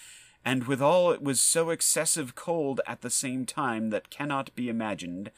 and 0.46 0.65
withal 0.67 1.12
it 1.12 1.22
was 1.22 1.41
so 1.41 1.72
excessive 1.72 2.36
cold 2.36 2.79
at 2.88 3.01
the 3.01 3.10
same 3.10 3.46
time 3.46 3.89
that 3.89 4.10
cannot 4.10 4.53
be 4.56 4.70
imagined, 4.70 5.32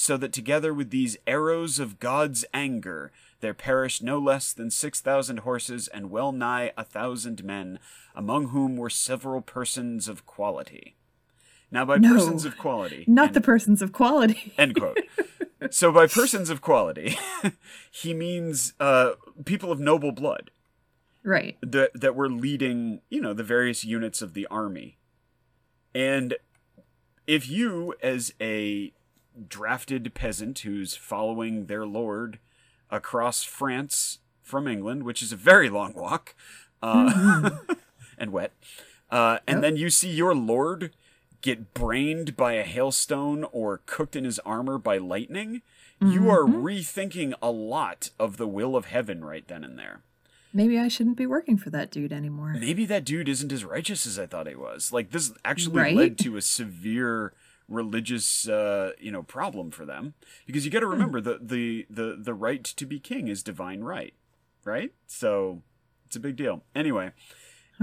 so 0.00 0.16
that 0.16 0.32
together 0.32 0.72
with 0.72 0.88
these 0.88 1.18
arrows 1.26 1.78
of 1.78 1.98
God's 2.00 2.42
anger, 2.54 3.12
there 3.40 3.52
perished 3.52 4.02
no 4.02 4.18
less 4.18 4.54
than 4.54 4.70
six 4.70 4.98
thousand 4.98 5.40
horses 5.40 5.88
and 5.88 6.10
well 6.10 6.32
nigh 6.32 6.72
a 6.74 6.84
thousand 6.84 7.44
men, 7.44 7.78
among 8.14 8.48
whom 8.48 8.78
were 8.78 8.88
several 8.88 9.42
persons 9.42 10.08
of 10.08 10.24
quality. 10.24 10.96
Now, 11.70 11.84
by 11.84 11.98
No. 11.98 12.14
persons 12.14 12.46
of 12.46 12.56
quality, 12.56 13.04
Not 13.08 13.26
and- 13.26 13.34
the 13.34 13.40
persons 13.42 13.82
of 13.82 13.92
quality. 13.92 14.54
End 14.58 14.74
quote. 14.74 14.96
so 15.70 15.92
by 15.92 16.06
persons 16.06 16.48
of 16.48 16.62
quality, 16.62 17.18
he 17.90 18.14
means 18.14 18.72
uh, 18.80 19.10
people 19.44 19.70
of 19.70 19.80
noble 19.80 20.12
blood 20.12 20.50
right. 21.22 21.58
that 21.60 21.90
that 21.92 22.14
were 22.16 22.30
leading, 22.30 23.02
you 23.10 23.20
know, 23.20 23.34
the 23.34 23.44
various 23.44 23.84
units 23.84 24.22
of 24.22 24.32
the 24.32 24.46
army. 24.46 24.96
And 25.94 26.36
if 27.26 27.50
you, 27.50 27.94
as 28.02 28.32
a 28.40 28.94
drafted 29.48 30.12
peasant 30.14 30.60
who's 30.60 30.96
following 30.96 31.66
their 31.66 31.86
lord 31.86 32.38
across 32.90 33.42
France 33.42 34.18
from 34.42 34.66
England, 34.66 35.04
which 35.04 35.22
is 35.22 35.32
a 35.32 35.36
very 35.36 35.68
long 35.70 35.92
walk, 35.94 36.34
uh, 36.82 37.50
and 38.18 38.32
wet, 38.32 38.52
uh, 39.10 39.38
and 39.46 39.56
Yep. 39.58 39.62
then 39.62 39.76
you 39.76 39.90
see 39.90 40.10
your 40.10 40.34
lord 40.34 40.90
get 41.42 41.72
brained 41.72 42.36
by 42.36 42.52
a 42.54 42.64
hailstone 42.64 43.44
or 43.52 43.80
cooked 43.86 44.14
in 44.16 44.24
his 44.24 44.38
armor 44.40 44.76
by 44.78 44.98
lightning, 44.98 45.62
you 46.02 46.28
are 46.30 46.44
rethinking 46.44 47.32
a 47.42 47.50
lot 47.50 48.10
of 48.18 48.36
the 48.38 48.46
will 48.48 48.74
of 48.76 48.86
heaven 48.86 49.22
right 49.24 49.46
then 49.48 49.62
and 49.64 49.78
there. 49.78 50.00
Maybe 50.52 50.78
I 50.78 50.88
shouldn't 50.88 51.16
be 51.16 51.26
working 51.26 51.56
for 51.58 51.70
that 51.70 51.90
dude 51.90 52.12
anymore. 52.12 52.56
Maybe 52.58 52.84
that 52.86 53.04
dude 53.04 53.28
isn't 53.28 53.52
as 53.52 53.64
righteous 53.64 54.06
as 54.06 54.18
I 54.18 54.26
thought 54.26 54.48
he 54.48 54.54
was. 54.54 54.92
Like 54.92 55.10
this 55.12 55.32
actually 55.44 55.76
Right? 55.80 55.96
led 55.96 56.18
to 56.18 56.36
a 56.36 56.42
severe 56.42 57.32
religious 57.70 58.46
uh, 58.48 58.90
you 59.00 59.10
know 59.10 59.22
problem 59.22 59.70
for 59.70 59.86
them 59.86 60.12
because 60.46 60.64
you 60.66 60.70
got 60.70 60.80
to 60.80 60.86
Hmm. 60.86 60.92
remember 60.92 61.20
the, 61.20 61.38
the 61.40 61.86
the 61.88 62.16
the 62.20 62.34
right 62.34 62.64
to 62.64 62.84
be 62.84 62.98
king 62.98 63.28
is 63.28 63.42
divine 63.42 63.80
right 63.82 64.12
right 64.64 64.92
so 65.06 65.62
it's 66.06 66.16
a 66.16 66.20
big 66.20 66.36
deal 66.36 66.64
anyway 66.74 67.12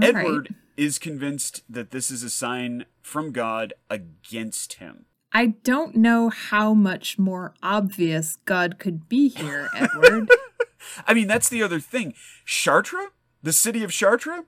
All 0.00 0.06
edward 0.08 0.48
right. 0.50 0.58
is 0.76 0.98
convinced 0.98 1.62
that 1.68 1.90
this 1.90 2.10
is 2.10 2.22
a 2.22 2.30
sign 2.30 2.84
from 3.02 3.32
god 3.32 3.72
against 3.90 4.74
him 4.74 5.06
I 5.30 5.46
don't 5.62 5.94
know 5.94 6.30
how 6.30 6.72
much 6.72 7.18
more 7.18 7.52
obvious 7.62 8.36
God 8.46 8.78
could 8.78 9.10
be 9.10 9.28
here, 9.28 9.68
Edward. 9.74 10.30
i 11.06 11.12
mean 11.12 11.26
that's 11.26 11.48
the 11.50 11.62
other 11.62 11.80
thing 11.80 12.14
chartres 12.46 13.08
the 13.42 13.52
city 13.52 13.82
of 13.84 13.90
chartres 13.92 14.44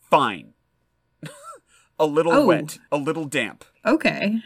fine 0.00 0.54
a 1.98 2.06
little 2.06 2.32
Oh. 2.32 2.46
wet 2.46 2.78
a 2.90 2.96
little 2.96 3.24
damp 3.26 3.64
okay. 3.84 4.40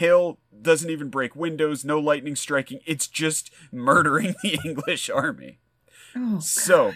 Hail 0.00 0.38
doesn't 0.62 0.90
even 0.90 1.08
break 1.10 1.36
windows, 1.36 1.84
no 1.84 1.98
lightning 1.98 2.34
striking. 2.36 2.80
It's 2.84 3.06
just 3.06 3.50
murdering 3.72 4.34
the 4.42 4.58
English 4.64 5.08
army. 5.08 5.58
Oh, 6.16 6.40
So, 6.40 6.92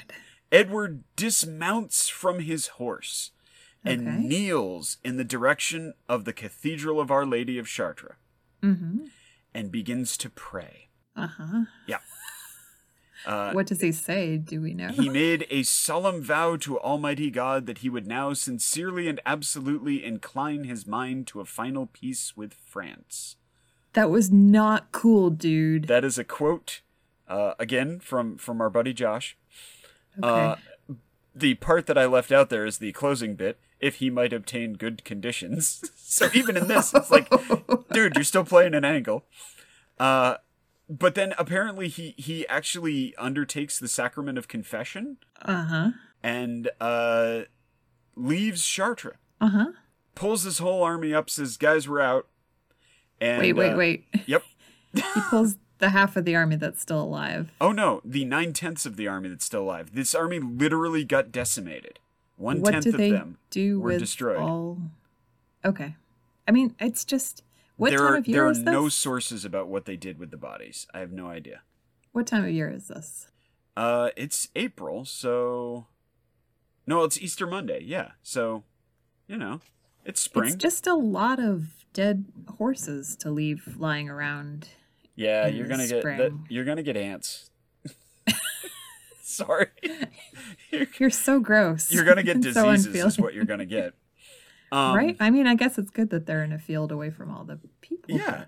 Edward 0.51 1.05
dismounts 1.17 2.09
from 2.09 2.41
his 2.41 2.67
horse 2.79 3.31
and 3.85 4.09
Okay. 4.09 4.17
kneels 4.19 4.97
in 5.05 5.17
the 5.17 5.25
direction 5.25 5.95
of 6.09 6.25
the 6.25 6.33
Cathedral 6.33 7.01
of 7.01 7.11
Our 7.11 7.25
Lady 7.27 7.59
of 7.59 7.67
Chartres 7.69 8.17
Mm-hmm. 8.63 9.07
and 9.53 9.71
begins 9.71 10.17
to 10.19 10.31
pray. 10.31 10.89
Uh 11.15 11.27
huh. 11.29 11.65
Uh, 13.27 13.53
what 13.53 13.67
does 13.67 13.81
he 13.81 13.91
say? 13.93 14.37
Do 14.37 14.61
we 14.61 14.75
know? 14.75 14.89
he 14.89 15.09
made 15.09 15.47
a 15.51 15.63
solemn 15.63 16.23
vow 16.23 16.57
to 16.57 16.79
Almighty 16.81 17.31
God 17.31 17.67
that 17.67 17.79
he 17.79 17.89
would 17.89 18.07
now 18.07 18.33
sincerely 18.35 19.09
and 19.09 19.21
absolutely 19.25 20.05
incline 20.05 20.65
his 20.65 20.87
mind 20.87 21.27
to 21.29 21.41
a 21.41 21.45
final 21.45 21.87
peace 21.87 22.37
with 22.37 22.55
France. 22.55 23.37
that 23.95 24.11
was 24.11 24.31
not 24.31 24.93
cool, 24.93 25.31
dude. 25.31 25.85
That 25.89 26.05
is 26.05 26.19
a 26.19 26.25
quote, 26.25 26.81
uh, 27.29 27.55
again 27.59 28.01
from 28.01 28.37
from 28.37 28.61
our 28.61 28.69
buddy 28.71 28.93
Josh. 28.93 29.37
Okay. 30.19 30.29
Uh, 30.29 30.57
the 31.35 31.55
part 31.55 31.87
that 31.87 31.99
I 31.99 32.07
left 32.07 32.31
out 32.31 32.49
there 32.51 32.65
is 32.67 32.79
the 32.79 32.93
closing 32.93 33.35
bit. 33.35 33.59
If 33.81 33.97
he 33.97 34.09
might 34.09 34.33
obtain 34.33 34.75
good 34.75 35.05
conditions, 35.05 35.91
so 35.97 36.29
even 36.33 36.57
in 36.57 36.69
this, 36.69 36.95
it's 36.95 37.11
like, 37.11 37.29
dude, 37.93 38.15
you're 38.15 38.25
still 38.25 38.45
playing 38.45 38.75
an 38.75 38.85
angle. 38.85 39.25
Uh, 39.99 40.37
but 40.89 41.15
then 41.15 41.35
apparently 41.39 41.89
he 41.89 42.15
he 42.17 42.47
actually 42.49 43.15
undertakes 43.17 43.79
the 43.79 43.89
sacrament 43.89 44.39
of 44.39 44.49
confession 44.49 45.17
uh 45.43 45.65
huh. 45.65 45.91
and 46.23 46.71
uh, 46.81 47.43
leaves 48.17 48.67
Chartres, 48.67 49.17
Uh 49.41 49.49
huh. 49.49 49.67
pulls 50.15 50.43
his 50.45 50.59
whole 50.59 50.83
army 50.83 51.13
up, 51.15 51.31
says, 51.31 51.57
"Guys, 51.57 51.89
we're 51.89 52.01
out." 52.01 52.27
And, 53.21 53.41
Wait, 53.41 53.53
wait, 53.55 53.73
uh, 53.73 53.77
wait. 53.77 54.05
Yep. 54.27 54.43
he 54.95 55.03
pulls 55.31 55.57
the 55.79 55.91
half 55.91 56.17
of 56.17 56.25
the 56.25 56.35
army 56.37 56.57
that's 56.57 56.81
still 56.83 57.03
alive. 57.03 57.51
Oh 57.61 57.73
no, 57.73 58.01
the 58.05 58.25
nine 58.25 58.53
tenths 58.53 58.85
of 58.87 58.97
the 58.97 59.09
army 59.09 59.29
that's 59.29 59.45
still 59.45 59.63
alive. 59.63 59.95
This 59.95 60.15
army 60.15 60.39
literally 60.41 61.05
got 61.05 61.33
decimated. 61.33 61.99
One 62.37 62.63
tenth 62.63 62.87
of 62.87 62.97
them 62.97 63.39
do 63.51 63.81
were 63.81 63.97
destroyed. 63.99 64.39
all? 64.39 64.79
Okay. 65.65 65.95
I 66.47 66.51
mean, 66.51 66.75
it's 66.81 67.05
just 67.05 67.43
what 67.77 67.91
there 67.91 67.99
time 68.01 68.13
are 68.13 68.17
of 68.17 68.27
year 68.29 68.37
there 68.37 68.47
are 68.49 68.55
this? 68.55 68.63
no 68.63 68.89
sources 68.89 69.45
about 69.45 69.69
what 69.69 69.85
they 69.85 69.97
did 69.97 70.19
with 70.19 70.31
the 70.31 70.37
bodies. 70.37 70.87
I 70.95 71.01
have 71.01 71.13
no 71.13 71.29
idea. 71.29 71.61
What 72.13 72.27
time 72.27 72.45
of 72.45 72.51
year 72.51 72.71
is 72.71 72.89
this? 72.89 73.29
Uh, 73.77 74.11
it's 74.17 74.49
April, 74.55 75.05
so 75.05 75.87
no, 76.87 77.03
it's 77.05 77.19
Easter 77.21 77.47
Monday. 77.47 77.83
Yeah, 77.85 78.13
so 78.23 78.63
you 79.27 79.37
know, 79.37 79.61
it's 80.05 80.21
spring. 80.21 80.49
It's 80.53 80.57
just 80.63 80.87
a 80.87 80.95
lot 80.95 81.41
of 81.41 81.69
dead 81.93 82.25
horses 82.59 83.17
to 83.17 83.31
leave 83.31 83.77
lying 83.79 84.09
around. 84.09 84.69
yeah, 85.17 85.47
in 85.47 85.57
you're 85.57 85.67
gonna 85.67 85.89
get 85.89 86.03
that. 86.05 86.39
You're 86.49 86.65
gonna 86.65 86.83
get 86.85 86.97
ants. 86.97 87.51
Sorry, 89.23 89.67
you're, 90.71 90.87
You're 90.99 91.11
so 91.11 91.41
gross. 91.41 91.91
you're 91.91 92.05
gonna 92.05 92.23
get 92.23 92.37
and 92.45 92.45
so 92.55 92.71
diseases. 92.73 93.05
is 93.15 93.19
what 93.19 93.35
you're 93.35 93.45
gonna 93.47 93.65
get. 93.67 93.95
Um, 94.75 94.97
right? 94.97 95.17
I 95.21 95.31
mean, 95.31 95.47
I 95.47 95.55
guess 95.55 95.79
it's 95.79 95.91
good 95.91 96.11
that 96.11 96.27
they're 96.27 96.43
in 96.45 96.53
a 96.53 96.59
field 96.59 96.91
away 96.93 97.11
from 97.11 97.31
all 97.31 97.45
the 97.45 97.59
people. 97.81 98.17
Yeah. 98.17 98.45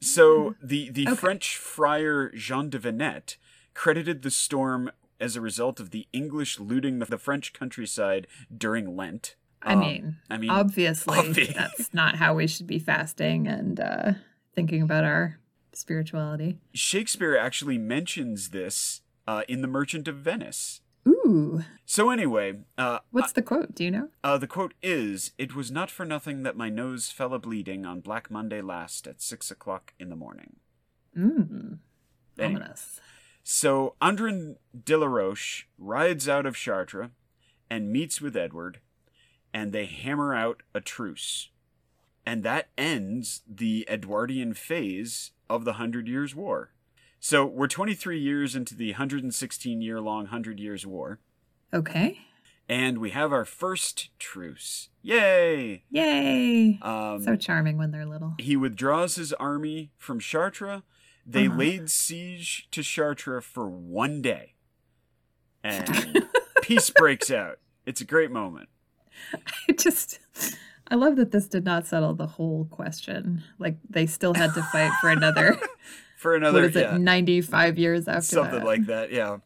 So 0.00 0.54
the 0.62 0.90
the 0.90 1.06
Okay. 1.08 1.14
French 1.16 1.56
friar 1.56 2.30
Jean 2.34 2.70
de 2.70 2.78
Venette 2.78 3.36
credited 3.74 4.22
the 4.22 4.30
storm 4.30 4.90
as 5.20 5.34
a 5.36 5.40
result 5.40 5.80
of 5.80 5.90
the 5.90 6.06
English 6.12 6.58
looting 6.60 6.98
the, 7.00 7.06
the 7.06 7.18
French 7.18 7.52
countryside 7.52 8.26
during 8.56 8.96
Lent. 8.96 9.34
I 9.62 9.72
Um, 9.74 9.80
mean, 9.80 10.16
I 10.30 10.36
mean, 10.38 10.50
obviously, 10.50 11.16
obvi- 11.18 11.54
that's 11.54 11.92
not 12.02 12.14
how 12.16 12.34
we 12.34 12.46
should 12.46 12.66
be 12.68 12.78
fasting 12.78 13.48
and 13.48 13.80
uh, 13.80 14.12
thinking 14.54 14.82
about 14.82 15.02
our 15.04 15.40
spirituality. 15.72 16.58
Shakespeare 16.74 17.36
actually 17.36 17.78
mentions 17.78 18.50
this 18.50 19.00
uh, 19.26 19.42
in 19.48 19.60
The 19.62 19.68
Merchant 19.68 20.06
of 20.08 20.16
Venice. 20.16 20.80
Ooh, 21.28 21.62
So 21.84 22.10
anyway, 22.10 22.60
uh, 22.78 23.00
what's 23.10 23.32
the 23.32 23.42
quote? 23.42 23.74
Do 23.74 23.84
you 23.84 23.90
know? 23.90 24.08
uh, 24.24 24.38
the 24.38 24.46
quote 24.46 24.74
is, 24.82 25.32
"It 25.36 25.54
was 25.54 25.70
not 25.70 25.90
for 25.90 26.04
nothing 26.06 26.42
that 26.42 26.56
my 26.56 26.70
nose 26.70 27.10
fell 27.10 27.34
a 27.34 27.38
bleeding 27.38 27.84
on 27.84 28.00
Black 28.00 28.30
Monday 28.30 28.60
last 28.62 29.06
at 29.06 29.20
six 29.20 29.50
o'clock 29.50 29.92
in 29.98 30.08
the 30.08 30.16
morning." 30.16 30.56
Mm, 31.16 31.78
Anyway. 32.38 32.60
ominous. 32.60 33.00
So 33.42 33.94
Andrin 34.00 34.56
de 34.84 34.96
la 34.96 35.06
Roche 35.06 35.66
rides 35.78 36.28
out 36.28 36.46
of 36.46 36.54
Chartres 36.56 37.10
and 37.70 37.90
meets 37.92 38.20
with 38.20 38.36
Edward, 38.36 38.80
and 39.52 39.72
they 39.72 39.86
hammer 39.86 40.34
out 40.34 40.62
a 40.74 40.80
truce. 40.80 41.50
And 42.24 42.42
that 42.42 42.68
ends 42.76 43.42
the 43.48 43.86
Edwardian 43.90 44.52
phase 44.54 45.32
of 45.48 45.64
the 45.64 45.74
Hundred 45.74 46.08
Years' 46.08 46.34
War. 46.34 46.72
So 47.20 47.44
we're 47.44 47.66
23 47.68 48.18
years 48.18 48.54
into 48.54 48.74
the 48.76 48.92
116 48.92 49.82
year 49.82 50.00
long 50.00 50.26
Hundred 50.26 50.60
Years' 50.60 50.86
War, 50.86 51.18
Okay. 51.74 52.18
and 52.68 52.98
we 52.98 53.10
have 53.10 53.32
our 53.32 53.44
first 53.44 54.10
truce. 54.18 54.88
Yay! 55.02 55.82
Yay! 55.90 56.78
Um, 56.82 57.22
so 57.24 57.34
charming 57.36 57.76
when 57.76 57.90
they're 57.90 58.06
little. 58.06 58.34
he 58.38 58.56
withdraws 58.56 59.16
his 59.16 59.32
army 59.34 59.90
from 59.96 60.20
Chartres. 60.20 60.82
They 61.26 61.46
Uh-huh. 61.46 61.56
laid 61.58 61.90
siege 61.90 62.68
to 62.70 62.82
Chartres 62.82 63.44
for 63.44 63.68
one 63.68 64.22
day. 64.22 64.54
And 65.62 66.24
peace 66.62 66.88
breaks 66.90 67.30
out. 67.30 67.58
It's 67.84 68.00
a 68.00 68.04
great 68.06 68.30
moment. 68.30 68.68
I 69.68 69.72
just, 69.72 70.20
I 70.88 70.94
love 70.94 71.16
that 71.16 71.32
this 71.32 71.48
did 71.48 71.64
not 71.64 71.86
settle 71.86 72.14
the 72.14 72.26
whole 72.28 72.66
question. 72.66 73.42
Like 73.58 73.76
they 73.90 74.06
still 74.06 74.34
had 74.34 74.54
to 74.54 74.62
fight 74.62 74.92
for 75.00 75.10
another 75.10 75.58
for 76.18 76.34
another 76.34 76.62
what 76.62 76.70
is 76.70 76.76
it, 76.76 76.98
95 76.98 77.78
years 77.78 78.08
after 78.08 78.22
something 78.22 78.58
that. 78.60 78.66
like 78.66 78.86
that. 78.86 79.12
Yeah. 79.12 79.38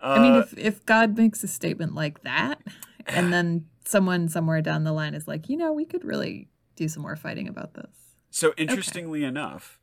I 0.00 0.18
mean, 0.18 0.32
Uh, 0.34 0.38
if, 0.40 0.58
if 0.58 0.86
God 0.86 1.16
makes 1.16 1.44
a 1.44 1.48
statement 1.48 1.94
like 1.94 2.22
that, 2.22 2.60
and 3.06 3.32
then 3.32 3.66
someone 3.84 4.28
somewhere 4.28 4.62
down 4.62 4.84
the 4.84 4.92
line 4.92 5.14
is 5.14 5.28
like, 5.28 5.48
you 5.48 5.56
know, 5.56 5.72
we 5.72 5.84
could 5.84 6.04
really 6.04 6.48
do 6.76 6.88
some 6.88 7.02
more 7.02 7.16
fighting 7.16 7.48
about 7.48 7.74
this. 7.74 8.16
So 8.30 8.52
interestingly 8.56 9.24
enough, 9.24 9.78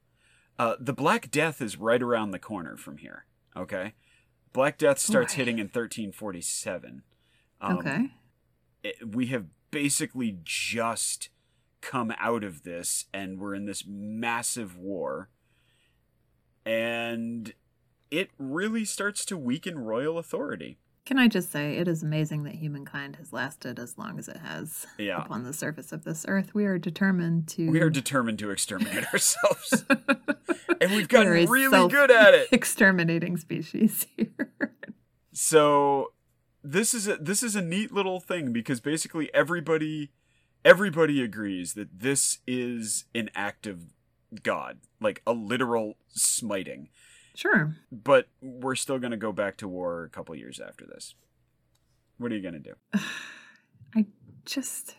uh, 0.59 0.75
the 0.79 0.93
Black 0.93 1.29
Death 1.31 1.61
is 1.61 1.77
right 1.77 2.01
around 2.01 2.31
the 2.31 2.39
corner 2.39 2.75
from 2.77 2.97
here. 2.97 3.25
Okay, 3.55 3.93
Black 4.53 4.77
Death 4.77 4.97
starts 4.99 5.33
Right. 5.33 5.37
hitting 5.37 5.59
in 5.59 5.67
1347. 5.67 7.03
Um, 7.61 7.77
okay. 7.77 8.11
it- 8.83 9.15
we 9.15 9.27
have 9.27 9.45
basically 9.69 10.39
just 10.43 11.29
come 11.79 12.13
out 12.19 12.43
of 12.43 12.63
this, 12.63 13.05
and 13.13 13.39
we're 13.39 13.55
in 13.55 13.65
this 13.65 13.85
massive 13.87 14.77
war, 14.77 15.29
and 16.65 17.53
it 18.09 18.29
really 18.37 18.85
starts 18.85 19.25
to 19.25 19.37
weaken 19.37 19.79
royal 19.79 20.17
authority. 20.17 20.77
Can 21.03 21.17
I 21.17 21.27
just 21.27 21.51
say, 21.51 21.77
it 21.77 21.87
is 21.87 22.03
amazing 22.03 22.43
that 22.43 22.55
humankind 22.55 23.15
has 23.15 23.33
lasted 23.33 23.79
as 23.79 23.97
long 23.97 24.19
as 24.19 24.27
it 24.27 24.37
has 24.37 24.85
Yeah. 24.99 25.23
upon 25.23 25.43
the 25.43 25.51
surface 25.53 25.91
of 25.91 26.03
this 26.03 26.25
earth. 26.27 26.53
We 26.53 26.65
are 26.65 26.77
determined 26.77 27.47
to. 27.49 27.69
We 27.71 27.81
are 27.81 27.89
determined 27.89 28.37
to 28.39 28.51
exterminate 28.51 29.05
ourselves, 29.13 29.83
and 30.79 30.91
we've 30.91 31.07
gotten 31.07 31.47
really 31.49 31.87
good 31.89 32.11
at 32.11 32.33
it. 32.35 32.49
exterminating 32.51 33.37
species 33.37 34.05
here. 34.15 34.27
So 35.33 36.11
this 36.61 36.93
is 36.93 37.07
a 37.07 37.15
this 37.15 37.41
is 37.41 37.55
a 37.55 37.61
neat 37.61 37.93
little 37.93 38.19
thing 38.19 38.51
because 38.51 38.81
basically 38.81 39.33
everybody 39.33 40.11
everybody 40.65 41.23
agrees 41.23 41.73
that 41.73 41.99
this 42.01 42.39
is 42.45 43.05
an 43.15 43.29
act 43.33 43.65
of 43.65 43.93
God, 44.43 44.79
like 44.99 45.21
a 45.27 45.33
literal 45.33 45.97
smiting. 46.09 46.89
sure. 47.35 47.75
But 47.91 48.27
we're 48.41 48.75
still 48.75 48.99
going 48.99 49.11
to 49.11 49.17
go 49.17 49.31
back 49.31 49.57
to 49.57 49.67
war 49.67 50.03
a 50.03 50.09
couple 50.09 50.35
years 50.35 50.59
after 50.59 50.85
this. 50.85 51.15
What 52.17 52.31
are 52.31 52.35
you 52.35 52.41
going 52.41 52.53
to 52.53 52.59
do? 52.59 52.73
I 53.95 54.05
just. 54.45 54.95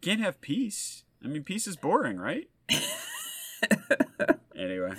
Can't 0.00 0.20
have 0.20 0.40
peace. 0.40 1.04
I 1.24 1.28
mean, 1.28 1.42
peace 1.44 1.66
is 1.66 1.76
boring, 1.76 2.18
right? 2.18 2.48
anyway, 4.56 4.92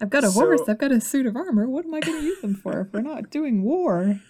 I've 0.00 0.10
got 0.10 0.24
a 0.24 0.30
So- 0.30 0.40
horse. 0.40 0.62
I've 0.68 0.78
got 0.78 0.92
a 0.92 1.00
suit 1.00 1.26
of 1.26 1.36
armor. 1.36 1.68
What 1.68 1.84
am 1.84 1.94
I 1.94 2.00
going 2.00 2.20
to 2.20 2.24
use 2.26 2.40
them 2.40 2.54
for 2.54 2.80
if 2.80 2.92
we're 2.92 3.00
not 3.00 3.30
doing 3.30 3.62
war? 3.62 4.20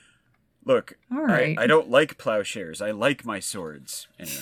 look, 0.64 0.96
All 1.10 1.24
right. 1.24 1.58
I. 1.58 1.64
I 1.64 1.66
don't 1.66 1.90
like 1.90 2.18
plowshares. 2.18 2.80
I 2.80 2.92
like 2.92 3.24
my 3.24 3.40
swords. 3.40 4.06
Anyway. 4.18 4.36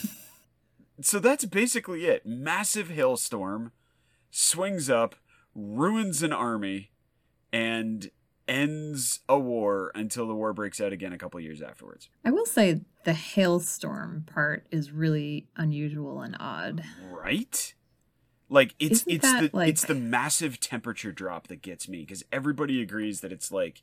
so 1.01 1.19
that's 1.19 1.47
basically 1.47 2.05
it. 2.05 2.27
Massive 2.27 2.91
hailstorm 2.91 3.73
swings 4.31 4.89
up, 4.91 5.15
ruins 5.55 6.23
an 6.23 6.33
army, 6.33 6.91
and 7.53 8.11
ends 8.49 9.21
a 9.29 9.39
war 9.39 9.93
until 9.95 10.27
the 10.27 10.35
war 10.35 10.53
breaks 10.53 10.81
out 10.81 10.93
again 10.93 11.13
a 11.13 11.19
couple 11.19 11.39
years 11.41 11.63
afterwards. 11.63 12.09
I 12.25 12.31
will 12.31 12.47
say 12.47 12.81
the 13.05 13.13
hailstorm 13.13 14.25
part 14.33 14.67
is 14.71 14.91
really 14.91 15.47
unusual 15.57 16.21
and 16.23 16.37
odd. 16.41 16.83
Right? 17.11 17.75
Like 18.49 18.75
it's 18.81 19.03
Isn't 19.03 19.13
it's 19.13 19.33
the 19.33 19.51
like- 19.57 19.69
it's 19.69 19.85
the 19.85 19.95
massive 19.95 20.59
temperature 20.59 21.13
drop 21.13 21.47
that 21.49 21.63
gets 21.63 21.89
me 21.89 22.01
because 22.01 22.25
everybody 22.33 22.83
agrees 22.83 23.21
that 23.21 23.31
it's 23.33 23.53
like 23.53 23.83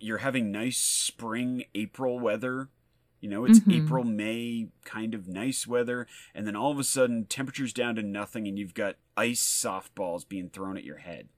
you're 0.00 0.18
having 0.18 0.50
nice 0.50 0.78
spring 0.78 1.64
April 1.74 2.18
weather. 2.18 2.68
You 3.20 3.28
know, 3.28 3.44
it's 3.44 3.58
Mhm. 3.60 3.84
April 3.84 4.04
May 4.04 4.68
kind 4.84 5.14
of 5.14 5.26
nice 5.26 5.66
weather, 5.66 6.06
and 6.34 6.46
then 6.46 6.54
all 6.56 6.70
of 6.70 6.78
a 6.78 6.84
sudden 6.84 7.24
temperatures 7.26 7.72
down 7.72 7.96
to 7.96 8.02
nothing, 8.02 8.46
and 8.46 8.58
you've 8.58 8.74
got 8.74 8.96
ice 9.16 9.42
softballs 9.42 10.28
being 10.28 10.48
thrown 10.50 10.76
at 10.76 10.84
your 10.84 10.98
head 10.98 11.28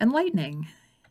And 0.00 0.12
lightning. 0.12 0.66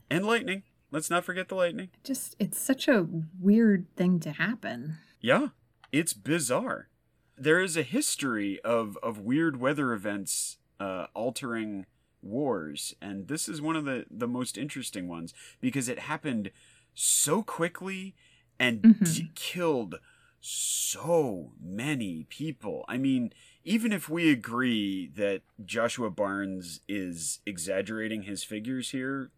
and 0.09 0.25
lightning. 0.25 0.63
Let's 0.91 1.09
not 1.09 1.25
forget 1.25 1.49
the 1.49 1.55
lightning. 1.55 1.89
Just, 2.03 2.35
it's 2.39 2.57
such 2.59 2.87
a 2.87 3.07
weird 3.39 3.87
thing 3.95 4.19
to 4.21 4.31
happen. 4.33 4.97
Yeah, 5.19 5.49
it's 5.91 6.13
bizarre. 6.13 6.89
There 7.37 7.59
is 7.59 7.75
a 7.75 7.83
history 7.83 8.59
of, 8.61 8.97
of 9.01 9.19
weird 9.19 9.57
weather 9.59 9.91
events 9.91 10.57
uh, 10.79 11.07
altering 11.15 11.85
wars, 12.21 12.93
and 13.01 13.27
this 13.27 13.49
is 13.49 13.61
one 13.61 13.75
of 13.75 13.85
the, 13.85 14.05
the 14.11 14.27
most 14.27 14.57
interesting 14.57 15.07
ones 15.07 15.33
because 15.59 15.89
it 15.89 15.99
happened 15.99 16.51
so 16.93 17.41
quickly 17.43 18.15
and 18.59 18.81
Mhm. 18.81 19.15
d- 19.15 19.31
killed 19.35 19.99
so 20.41 21.53
many 21.59 22.25
people. 22.29 22.85
I 22.87 22.97
mean, 22.97 23.33
even 23.63 23.91
if 23.91 24.07
we 24.09 24.31
agree 24.31 25.07
that 25.15 25.41
Joshua 25.63 26.09
Barnes 26.11 26.81
is 26.87 27.39
exaggerating 27.45 28.23
his 28.23 28.43
figures 28.43 28.91
here, 28.91 29.31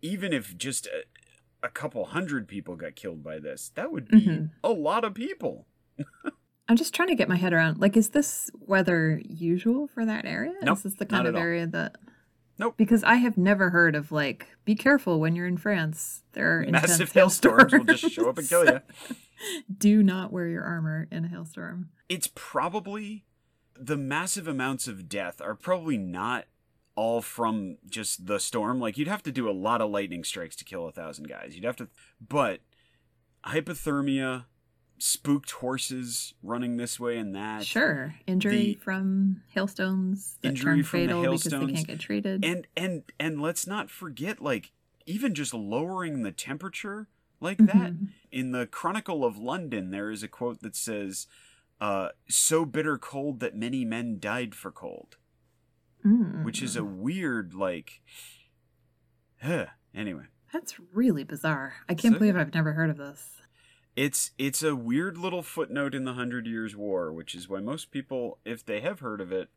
even 0.00 0.32
if 0.32 0.56
just 0.56 0.86
a, 0.86 1.04
a 1.62 1.68
couple 1.68 2.04
hundred 2.06 2.48
people 2.48 2.76
got 2.76 2.94
killed 2.96 3.22
by 3.22 3.38
this, 3.38 3.70
that 3.74 3.92
would 3.92 4.08
be 4.08 4.20
Mhm. 4.26 4.50
a 4.64 4.70
lot 4.70 5.04
of 5.04 5.12
people. 5.14 5.66
I'm 6.68 6.76
just 6.76 6.94
trying 6.94 7.08
to 7.08 7.14
get 7.14 7.28
my 7.28 7.36
head 7.36 7.52
around. 7.52 7.78
Like, 7.78 7.96
is 7.96 8.10
this 8.10 8.50
weather 8.58 9.20
usual 9.24 9.86
for 9.88 10.04
that 10.04 10.24
area? 10.26 10.52
Nope, 10.62 10.76
is 10.78 10.82
this 10.84 10.94
the 10.94 11.06
kind 11.06 11.26
of 11.26 11.34
area 11.34 11.66
that? 11.66 11.96
Nope. 12.58 12.74
Because 12.76 13.04
I 13.04 13.16
have 13.16 13.38
never 13.38 13.70
heard 13.70 13.94
of 13.94 14.10
like, 14.10 14.48
be 14.64 14.74
careful 14.74 15.20
when 15.20 15.36
you're 15.36 15.46
in 15.46 15.56
France. 15.56 16.22
There 16.32 16.60
are 16.60 16.66
Massive 16.66 17.12
hailstorms 17.12 17.72
will 17.72 17.84
just 17.84 18.10
show 18.10 18.28
up 18.28 18.38
and 18.38 18.48
kill 18.48 18.64
you. 18.64 18.80
Do 19.78 20.02
not 20.02 20.32
wear 20.32 20.48
your 20.48 20.64
armor 20.64 21.06
in 21.10 21.24
a 21.24 21.28
hailstorm. 21.28 21.90
It's 22.08 22.28
probably 22.34 23.24
the 23.78 23.96
massive 23.96 24.48
amounts 24.48 24.88
of 24.88 25.08
death 25.08 25.40
are 25.40 25.54
probably 25.54 25.96
not 25.96 26.46
all 26.96 27.22
from 27.22 27.78
just 27.88 28.26
the 28.26 28.40
storm. 28.40 28.80
Like 28.80 28.98
you'd 28.98 29.06
have 29.06 29.22
to 29.22 29.32
do 29.32 29.48
a 29.48 29.52
lot 29.52 29.80
of 29.80 29.90
lightning 29.90 30.24
strikes 30.24 30.56
to 30.56 30.64
kill 30.64 30.88
a 30.88 30.92
thousand 30.92 31.28
guys. 31.28 31.54
You'd 31.54 31.64
have 31.64 31.76
to, 31.76 31.88
but 32.20 32.60
hypothermia, 33.46 34.46
spooked 34.98 35.50
horses 35.52 36.34
running 36.42 36.76
this 36.76 36.98
way 37.00 37.18
and 37.18 37.34
that. 37.34 37.64
Sure, 37.64 38.14
injury 38.26 38.56
the- 38.56 38.74
from 38.74 39.42
hailstones 39.48 40.38
that 40.42 40.48
Injury 40.50 40.64
turn 40.64 40.84
from 40.84 41.00
the 41.00 41.06
fatal 41.06 41.22
because 41.22 41.44
they 41.44 41.72
can't 41.72 41.86
get 41.86 42.00
treated. 42.00 42.44
and 42.44 42.66
and 42.76 43.02
and 43.18 43.40
let's 43.40 43.66
not 43.66 43.90
forget 43.90 44.40
like 44.42 44.72
even 45.06 45.34
just 45.34 45.54
lowering 45.54 46.22
the 46.22 46.32
temperature 46.32 47.08
like 47.40 47.58
Mm-hmm. 47.58 47.78
that 47.78 47.92
in 48.32 48.52
the 48.52 48.66
chronicle 48.66 49.24
of 49.24 49.38
london 49.38 49.90
there 49.90 50.10
is 50.10 50.22
a 50.22 50.28
quote 50.28 50.60
that 50.62 50.74
says 50.76 51.26
uh 51.80 52.08
so 52.28 52.64
bitter 52.64 52.98
cold 52.98 53.40
that 53.40 53.54
many 53.56 53.84
men 53.84 54.18
died 54.18 54.54
for 54.54 54.70
cold 54.72 55.16
Mm. 56.04 56.44
which 56.44 56.62
is 56.62 56.76
a 56.76 56.84
weird 56.84 57.54
like 57.54 58.00
huh. 59.42 59.66
anyway 59.94 60.24
That's 60.52 60.78
really 60.92 61.24
bizarre. 61.24 61.74
I 61.88 61.94
can't 61.94 62.14
So- 62.14 62.18
believe 62.18 62.36
I've 62.36 62.54
never 62.54 62.72
heard 62.72 62.90
of 62.90 62.96
this. 62.96 63.42
It's 63.98 64.30
it's 64.38 64.62
a 64.62 64.76
weird 64.76 65.18
little 65.18 65.42
footnote 65.42 65.94
in 65.94 66.04
the 66.04 66.12
hundred 66.12 66.46
years 66.46 66.76
war 66.76 67.12
which 67.12 67.34
is 67.34 67.48
why 67.48 67.60
most 67.60 67.90
people 67.90 68.38
if 68.44 68.64
they 68.64 68.80
have 68.80 69.00
heard 69.00 69.20
of 69.20 69.32
it 69.32 69.48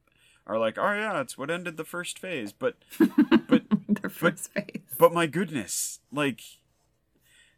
are 0.48 0.58
like 0.58 0.78
oh 0.78 0.94
yeah 0.94 1.22
it's 1.22 1.38
what 1.38 1.52
ended 1.52 1.78
the 1.78 1.86
first 1.86 2.18
phase 2.18 2.52
but 2.52 2.76
but 3.48 3.64
Their 4.02 4.10
first 4.10 4.52
phase. 4.54 4.82
But 4.98 5.14
my 5.14 5.28
goodness, 5.28 6.00
like 6.12 6.42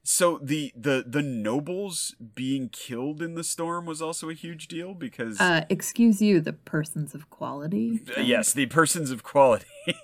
so 0.03 0.39
the 0.41 0.73
the 0.75 1.03
the 1.07 1.21
nobles 1.21 2.15
being 2.35 2.69
killed 2.69 3.21
in 3.21 3.35
the 3.35 3.43
storm 3.43 3.85
was 3.85 4.01
also 4.01 4.29
a 4.29 4.33
huge 4.33 4.67
deal 4.67 4.93
because 4.93 5.39
Uh, 5.39 5.65
excuse 5.69 6.21
you, 6.21 6.41
the 6.41 6.53
persons 6.53 7.15
of 7.15 7.29
quality. 7.29 8.01
Uh, 8.17 8.21
yes, 8.21 8.53
the 8.53 8.65
persons 8.65 9.11
of 9.11 9.23
quality. 9.23 9.65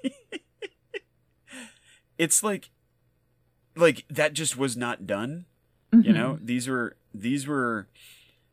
it's 2.18 2.44
like 2.44 2.70
like 3.76 4.06
that 4.10 4.34
just 4.34 4.58
was 4.58 4.78
not 4.78 5.08
done, 5.08 5.46
you 5.92 6.00
mm-hmm. 6.00 6.14
know? 6.14 6.40
These 6.42 6.68
were 6.68 6.96
these 7.14 7.48
were 7.48 7.88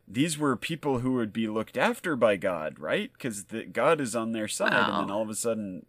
these 0.07 0.37
were 0.37 0.55
people 0.55 0.99
who 0.99 1.13
would 1.13 1.33
be 1.33 1.47
looked 1.47 1.77
after 1.77 2.15
by 2.15 2.37
God, 2.37 2.79
right? 2.79 3.11
The 3.19 3.65
God 3.65 3.99
is 3.99 4.15
on 4.15 4.31
their 4.31 4.47
side 4.47 4.73
and 4.73 5.03
then 5.03 5.11
all 5.11 5.21
of 5.21 5.29
a 5.29 5.35
sudden 5.35 5.85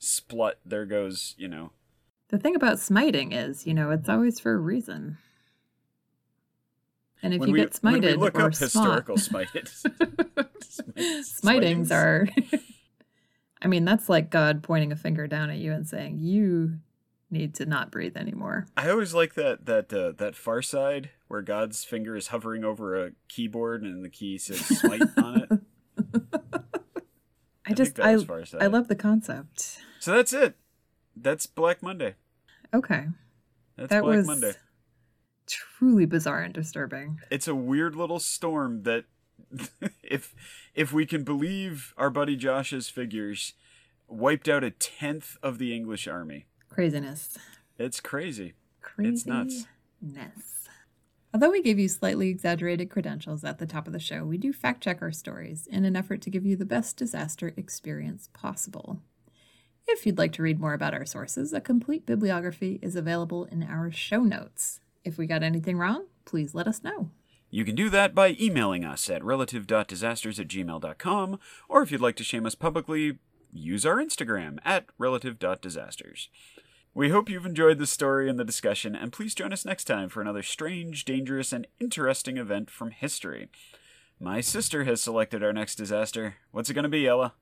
splut 0.00 0.54
there 0.64 0.86
goes, 0.86 1.34
you 1.38 1.48
know. 1.48 1.70
The 2.28 2.38
thing 2.38 2.56
about 2.56 2.78
smiting 2.78 3.32
is, 3.32 3.66
you 3.66 3.74
know, 3.74 3.90
it's 3.90 4.08
always 4.08 4.40
for 4.40 4.52
a 4.52 4.58
reason. 4.58 5.18
And 7.22 7.32
if 7.32 7.40
when 7.40 7.48
you 7.48 7.52
we, 7.54 7.60
get 7.60 7.72
smited 7.72 8.18
look 8.18 8.34
or 8.34 8.46
up 8.46 8.56
historical 8.56 9.16
smited 9.16 9.68
smitings 11.24 11.90
are 11.92 12.28
I 13.62 13.66
mean, 13.66 13.86
that's 13.86 14.10
like 14.10 14.28
God 14.28 14.62
pointing 14.62 14.92
a 14.92 14.96
finger 14.96 15.26
down 15.26 15.48
at 15.48 15.56
you 15.56 15.72
and 15.72 15.88
saying, 15.88 16.18
You 16.18 16.80
need 17.30 17.54
to 17.56 17.66
not 17.66 17.90
breathe 17.90 18.16
anymore. 18.16 18.66
I 18.76 18.90
always 18.90 19.14
like 19.14 19.34
that 19.34 19.66
that 19.66 19.92
uh, 19.92 20.12
that 20.12 20.36
Far 20.36 20.62
Side 20.62 21.10
where 21.28 21.42
God's 21.42 21.84
finger 21.84 22.16
is 22.16 22.28
hovering 22.28 22.64
over 22.64 23.02
a 23.02 23.12
keyboard 23.28 23.82
and 23.82 24.04
the 24.04 24.10
key 24.10 24.38
says 24.38 24.60
"smite" 24.80 25.02
on 25.16 25.42
it. 25.42 26.22
I, 27.66 27.72
just 27.72 27.98
I 27.98 28.16
Far 28.18 28.44
Side. 28.44 28.62
I 28.62 28.66
love 28.66 28.88
the 28.88 28.96
concept. 28.96 29.78
So 30.00 30.14
that's 30.14 30.32
it. 30.32 30.56
That's 31.16 31.46
Black 31.46 31.82
Monday. 31.82 32.14
Okay. 32.72 33.06
That's 33.76 33.90
that 33.90 34.02
Black 34.02 34.16
was 34.16 34.26
Monday. 34.26 34.52
truly 35.46 36.06
bizarre 36.06 36.42
and 36.42 36.54
disturbing. 36.54 37.20
It's 37.30 37.48
a 37.48 37.54
weird 37.54 37.96
little 37.96 38.18
storm 38.18 38.82
that, 38.82 39.04
if 40.02 40.34
if 40.74 40.92
we 40.92 41.06
can 41.06 41.24
believe 41.24 41.94
our 41.96 42.10
buddy 42.10 42.36
Josh's 42.36 42.88
figures, 42.88 43.54
wiped 44.08 44.48
out 44.48 44.64
a 44.64 44.70
tenth 44.70 45.36
of 45.42 45.58
the 45.58 45.74
English 45.74 46.06
army. 46.06 46.46
Craziness. 46.74 47.38
It's 47.78 48.00
crazy. 48.00 48.54
Craziness. 48.80 49.54
It's 49.54 49.66
nuts. 50.00 50.68
Although 51.32 51.52
we 51.52 51.62
give 51.62 51.78
you 51.78 51.88
slightly 51.88 52.28
exaggerated 52.28 52.90
credentials 52.90 53.44
at 53.44 53.58
the 53.58 53.66
top 53.66 53.86
of 53.86 53.92
the 53.92 54.00
show, 54.00 54.24
we 54.24 54.38
do 54.38 54.52
fact 54.52 54.82
check 54.82 55.00
our 55.00 55.12
stories 55.12 55.68
in 55.68 55.84
an 55.84 55.94
effort 55.94 56.20
to 56.22 56.30
give 56.30 56.44
you 56.44 56.56
the 56.56 56.64
best 56.64 56.96
disaster 56.96 57.54
experience 57.56 58.28
possible. 58.32 58.98
If 59.86 60.04
you'd 60.04 60.18
like 60.18 60.32
to 60.32 60.42
read 60.42 60.58
more 60.58 60.74
about 60.74 60.94
our 60.94 61.06
sources, 61.06 61.52
a 61.52 61.60
complete 61.60 62.06
bibliography 62.06 62.80
is 62.82 62.96
available 62.96 63.44
in 63.44 63.62
our 63.62 63.92
show 63.92 64.24
notes. 64.24 64.80
If 65.04 65.16
we 65.16 65.26
got 65.26 65.44
anything 65.44 65.78
wrong, 65.78 66.06
please 66.24 66.56
let 66.56 66.66
us 66.66 66.82
know. 66.82 67.10
You 67.50 67.64
can 67.64 67.76
do 67.76 67.88
that 67.90 68.16
by 68.16 68.36
emailing 68.40 68.84
us 68.84 69.08
at 69.08 69.22
relative.disasters 69.22 70.40
at 70.40 70.48
gmail.com, 70.48 71.38
or 71.68 71.82
if 71.82 71.92
you'd 71.92 72.00
like 72.00 72.16
to 72.16 72.24
shame 72.24 72.46
us 72.46 72.56
publicly, 72.56 73.18
use 73.52 73.86
our 73.86 73.96
Instagram 73.96 74.58
at 74.64 74.86
relative.disasters. 74.98 76.28
We 76.96 77.08
hope 77.10 77.28
you've 77.28 77.44
enjoyed 77.46 77.78
the 77.78 77.86
story 77.88 78.30
and 78.30 78.38
the 78.38 78.44
discussion, 78.44 78.94
and 78.94 79.12
please 79.12 79.34
join 79.34 79.52
us 79.52 79.64
next 79.64 79.84
time 79.84 80.08
for 80.08 80.20
another 80.20 80.44
strange, 80.44 81.04
dangerous, 81.04 81.52
and 81.52 81.66
interesting 81.80 82.36
event 82.36 82.70
from 82.70 82.92
history. 82.92 83.48
My 84.20 84.40
sister 84.40 84.84
has 84.84 85.00
selected 85.00 85.42
our 85.42 85.52
next 85.52 85.74
disaster. 85.74 86.36
What's 86.52 86.70
it 86.70 86.74
going 86.74 86.84
to 86.84 86.88
be, 86.88 87.08
Ella? 87.08 87.34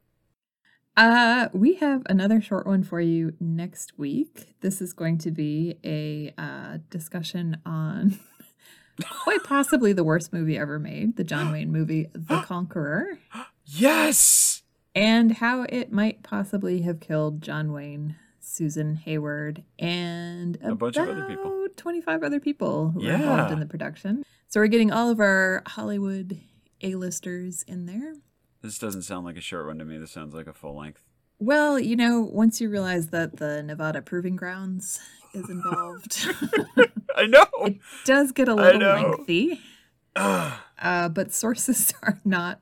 Uh, 0.97 1.49
we 1.53 1.75
have 1.75 2.03
another 2.07 2.41
short 2.41 2.67
one 2.67 2.83
for 2.83 3.01
you 3.01 3.35
next 3.41 3.99
week. 3.99 4.55
This 4.63 4.81
is 4.81 4.95
going 4.95 5.19
to 5.19 5.31
be 5.31 5.77
a 5.85 6.33
uh, 6.39 6.79
discussion 6.89 7.59
on 7.67 8.19
quite 9.11 9.45
possibly 9.45 9.93
the 9.93 10.05
worst 10.05 10.33
movie 10.33 10.57
ever 10.57 10.79
made, 10.79 11.17
the 11.17 11.25
John 11.25 11.53
Wayne 11.53 11.71
movie 11.71 12.09
The 12.15 12.41
Conqueror, 12.47 13.19
Yes! 13.67 14.63
and 14.95 15.33
how 15.33 15.67
it 15.69 15.93
might 15.93 16.23
possibly 16.23 16.83
have 16.83 17.01
killed 17.01 17.43
John 17.43 17.73
Wayne, 17.73 18.17
Susan 18.57 18.97
Hayward, 18.97 19.65
and 19.79 20.59
A 20.63 20.75
bunch 20.75 20.99
of 20.99 21.09
other 21.09 21.25
people. 21.25 21.67
25 21.75 22.23
other 22.23 22.39
people 22.39 22.91
who 22.91 23.01
were 23.01 23.13
involved 23.13 23.51
in 23.51 23.61
the 23.61 23.67
production. 23.67 24.23
So 24.49 24.61
we're 24.61 24.67
getting 24.67 24.93
all 24.93 25.09
of 25.09 25.21
our 25.21 25.63
Hollywood 25.67 26.39
A-listers 26.83 27.63
in 27.63 27.87
there. 27.87 28.17
This 28.61 28.79
doesn't 28.79 29.03
sound 29.03 29.25
like 29.25 29.39
a 29.39 29.41
short 29.41 29.67
one 29.67 29.79
to 29.79 29.87
me. 29.87 29.97
This 29.97 30.11
sounds 30.11 30.35
like 30.35 30.47
a 30.47 30.53
full 30.53 30.77
length. 30.77 31.03
Well, 31.39 31.79
you 31.81 31.97
know, 31.97 32.21
once 32.21 32.61
you 32.61 32.69
realize 32.69 33.09
that 33.09 33.39
the 33.39 33.63
Nevada 33.63 34.03
Proving 34.03 34.37
Grounds 34.37 35.01
is 35.33 35.49
involved, 35.49 36.27
I 37.17 37.25
know! 37.27 37.47
it 37.65 37.79
does 38.05 38.33
get 38.33 38.49
a 38.49 38.55
little 38.55 38.81
lengthy. 38.81 39.61
Uh, 40.15 41.09
but 41.09 41.33
sources 41.33 41.95
are 42.03 42.21
not 42.25 42.61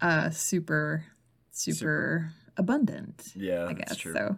uh, 0.00 0.30
super, 0.30 1.04
super, 1.52 1.76
Super. 1.76 2.32
abundant. 2.56 3.30
yeah, 3.36 3.66
I 3.66 3.74
guess 3.74 3.94
true. 3.96 4.14
so. 4.14 4.36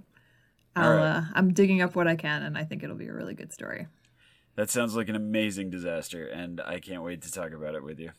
I'll, 0.76 0.96
right. 0.96 1.16
uh, 1.16 1.22
I'm 1.34 1.52
digging 1.52 1.82
up 1.82 1.94
what 1.94 2.08
I 2.08 2.16
can, 2.16 2.42
and 2.42 2.58
I 2.58 2.64
think 2.64 2.82
it'll 2.82 2.96
be 2.96 3.06
a 3.06 3.12
really 3.12 3.34
good 3.34 3.52
story. 3.52 3.86
That 4.56 4.70
sounds 4.70 4.94
like 4.94 5.08
an 5.08 5.16
amazing 5.16 5.70
disaster, 5.70 6.26
and 6.26 6.60
I 6.60 6.78
can't 6.80 7.02
wait 7.02 7.22
to 7.22 7.32
talk 7.32 7.52
about 7.52 7.74
it 7.74 7.82
with 7.82 7.98
you. 7.98 8.10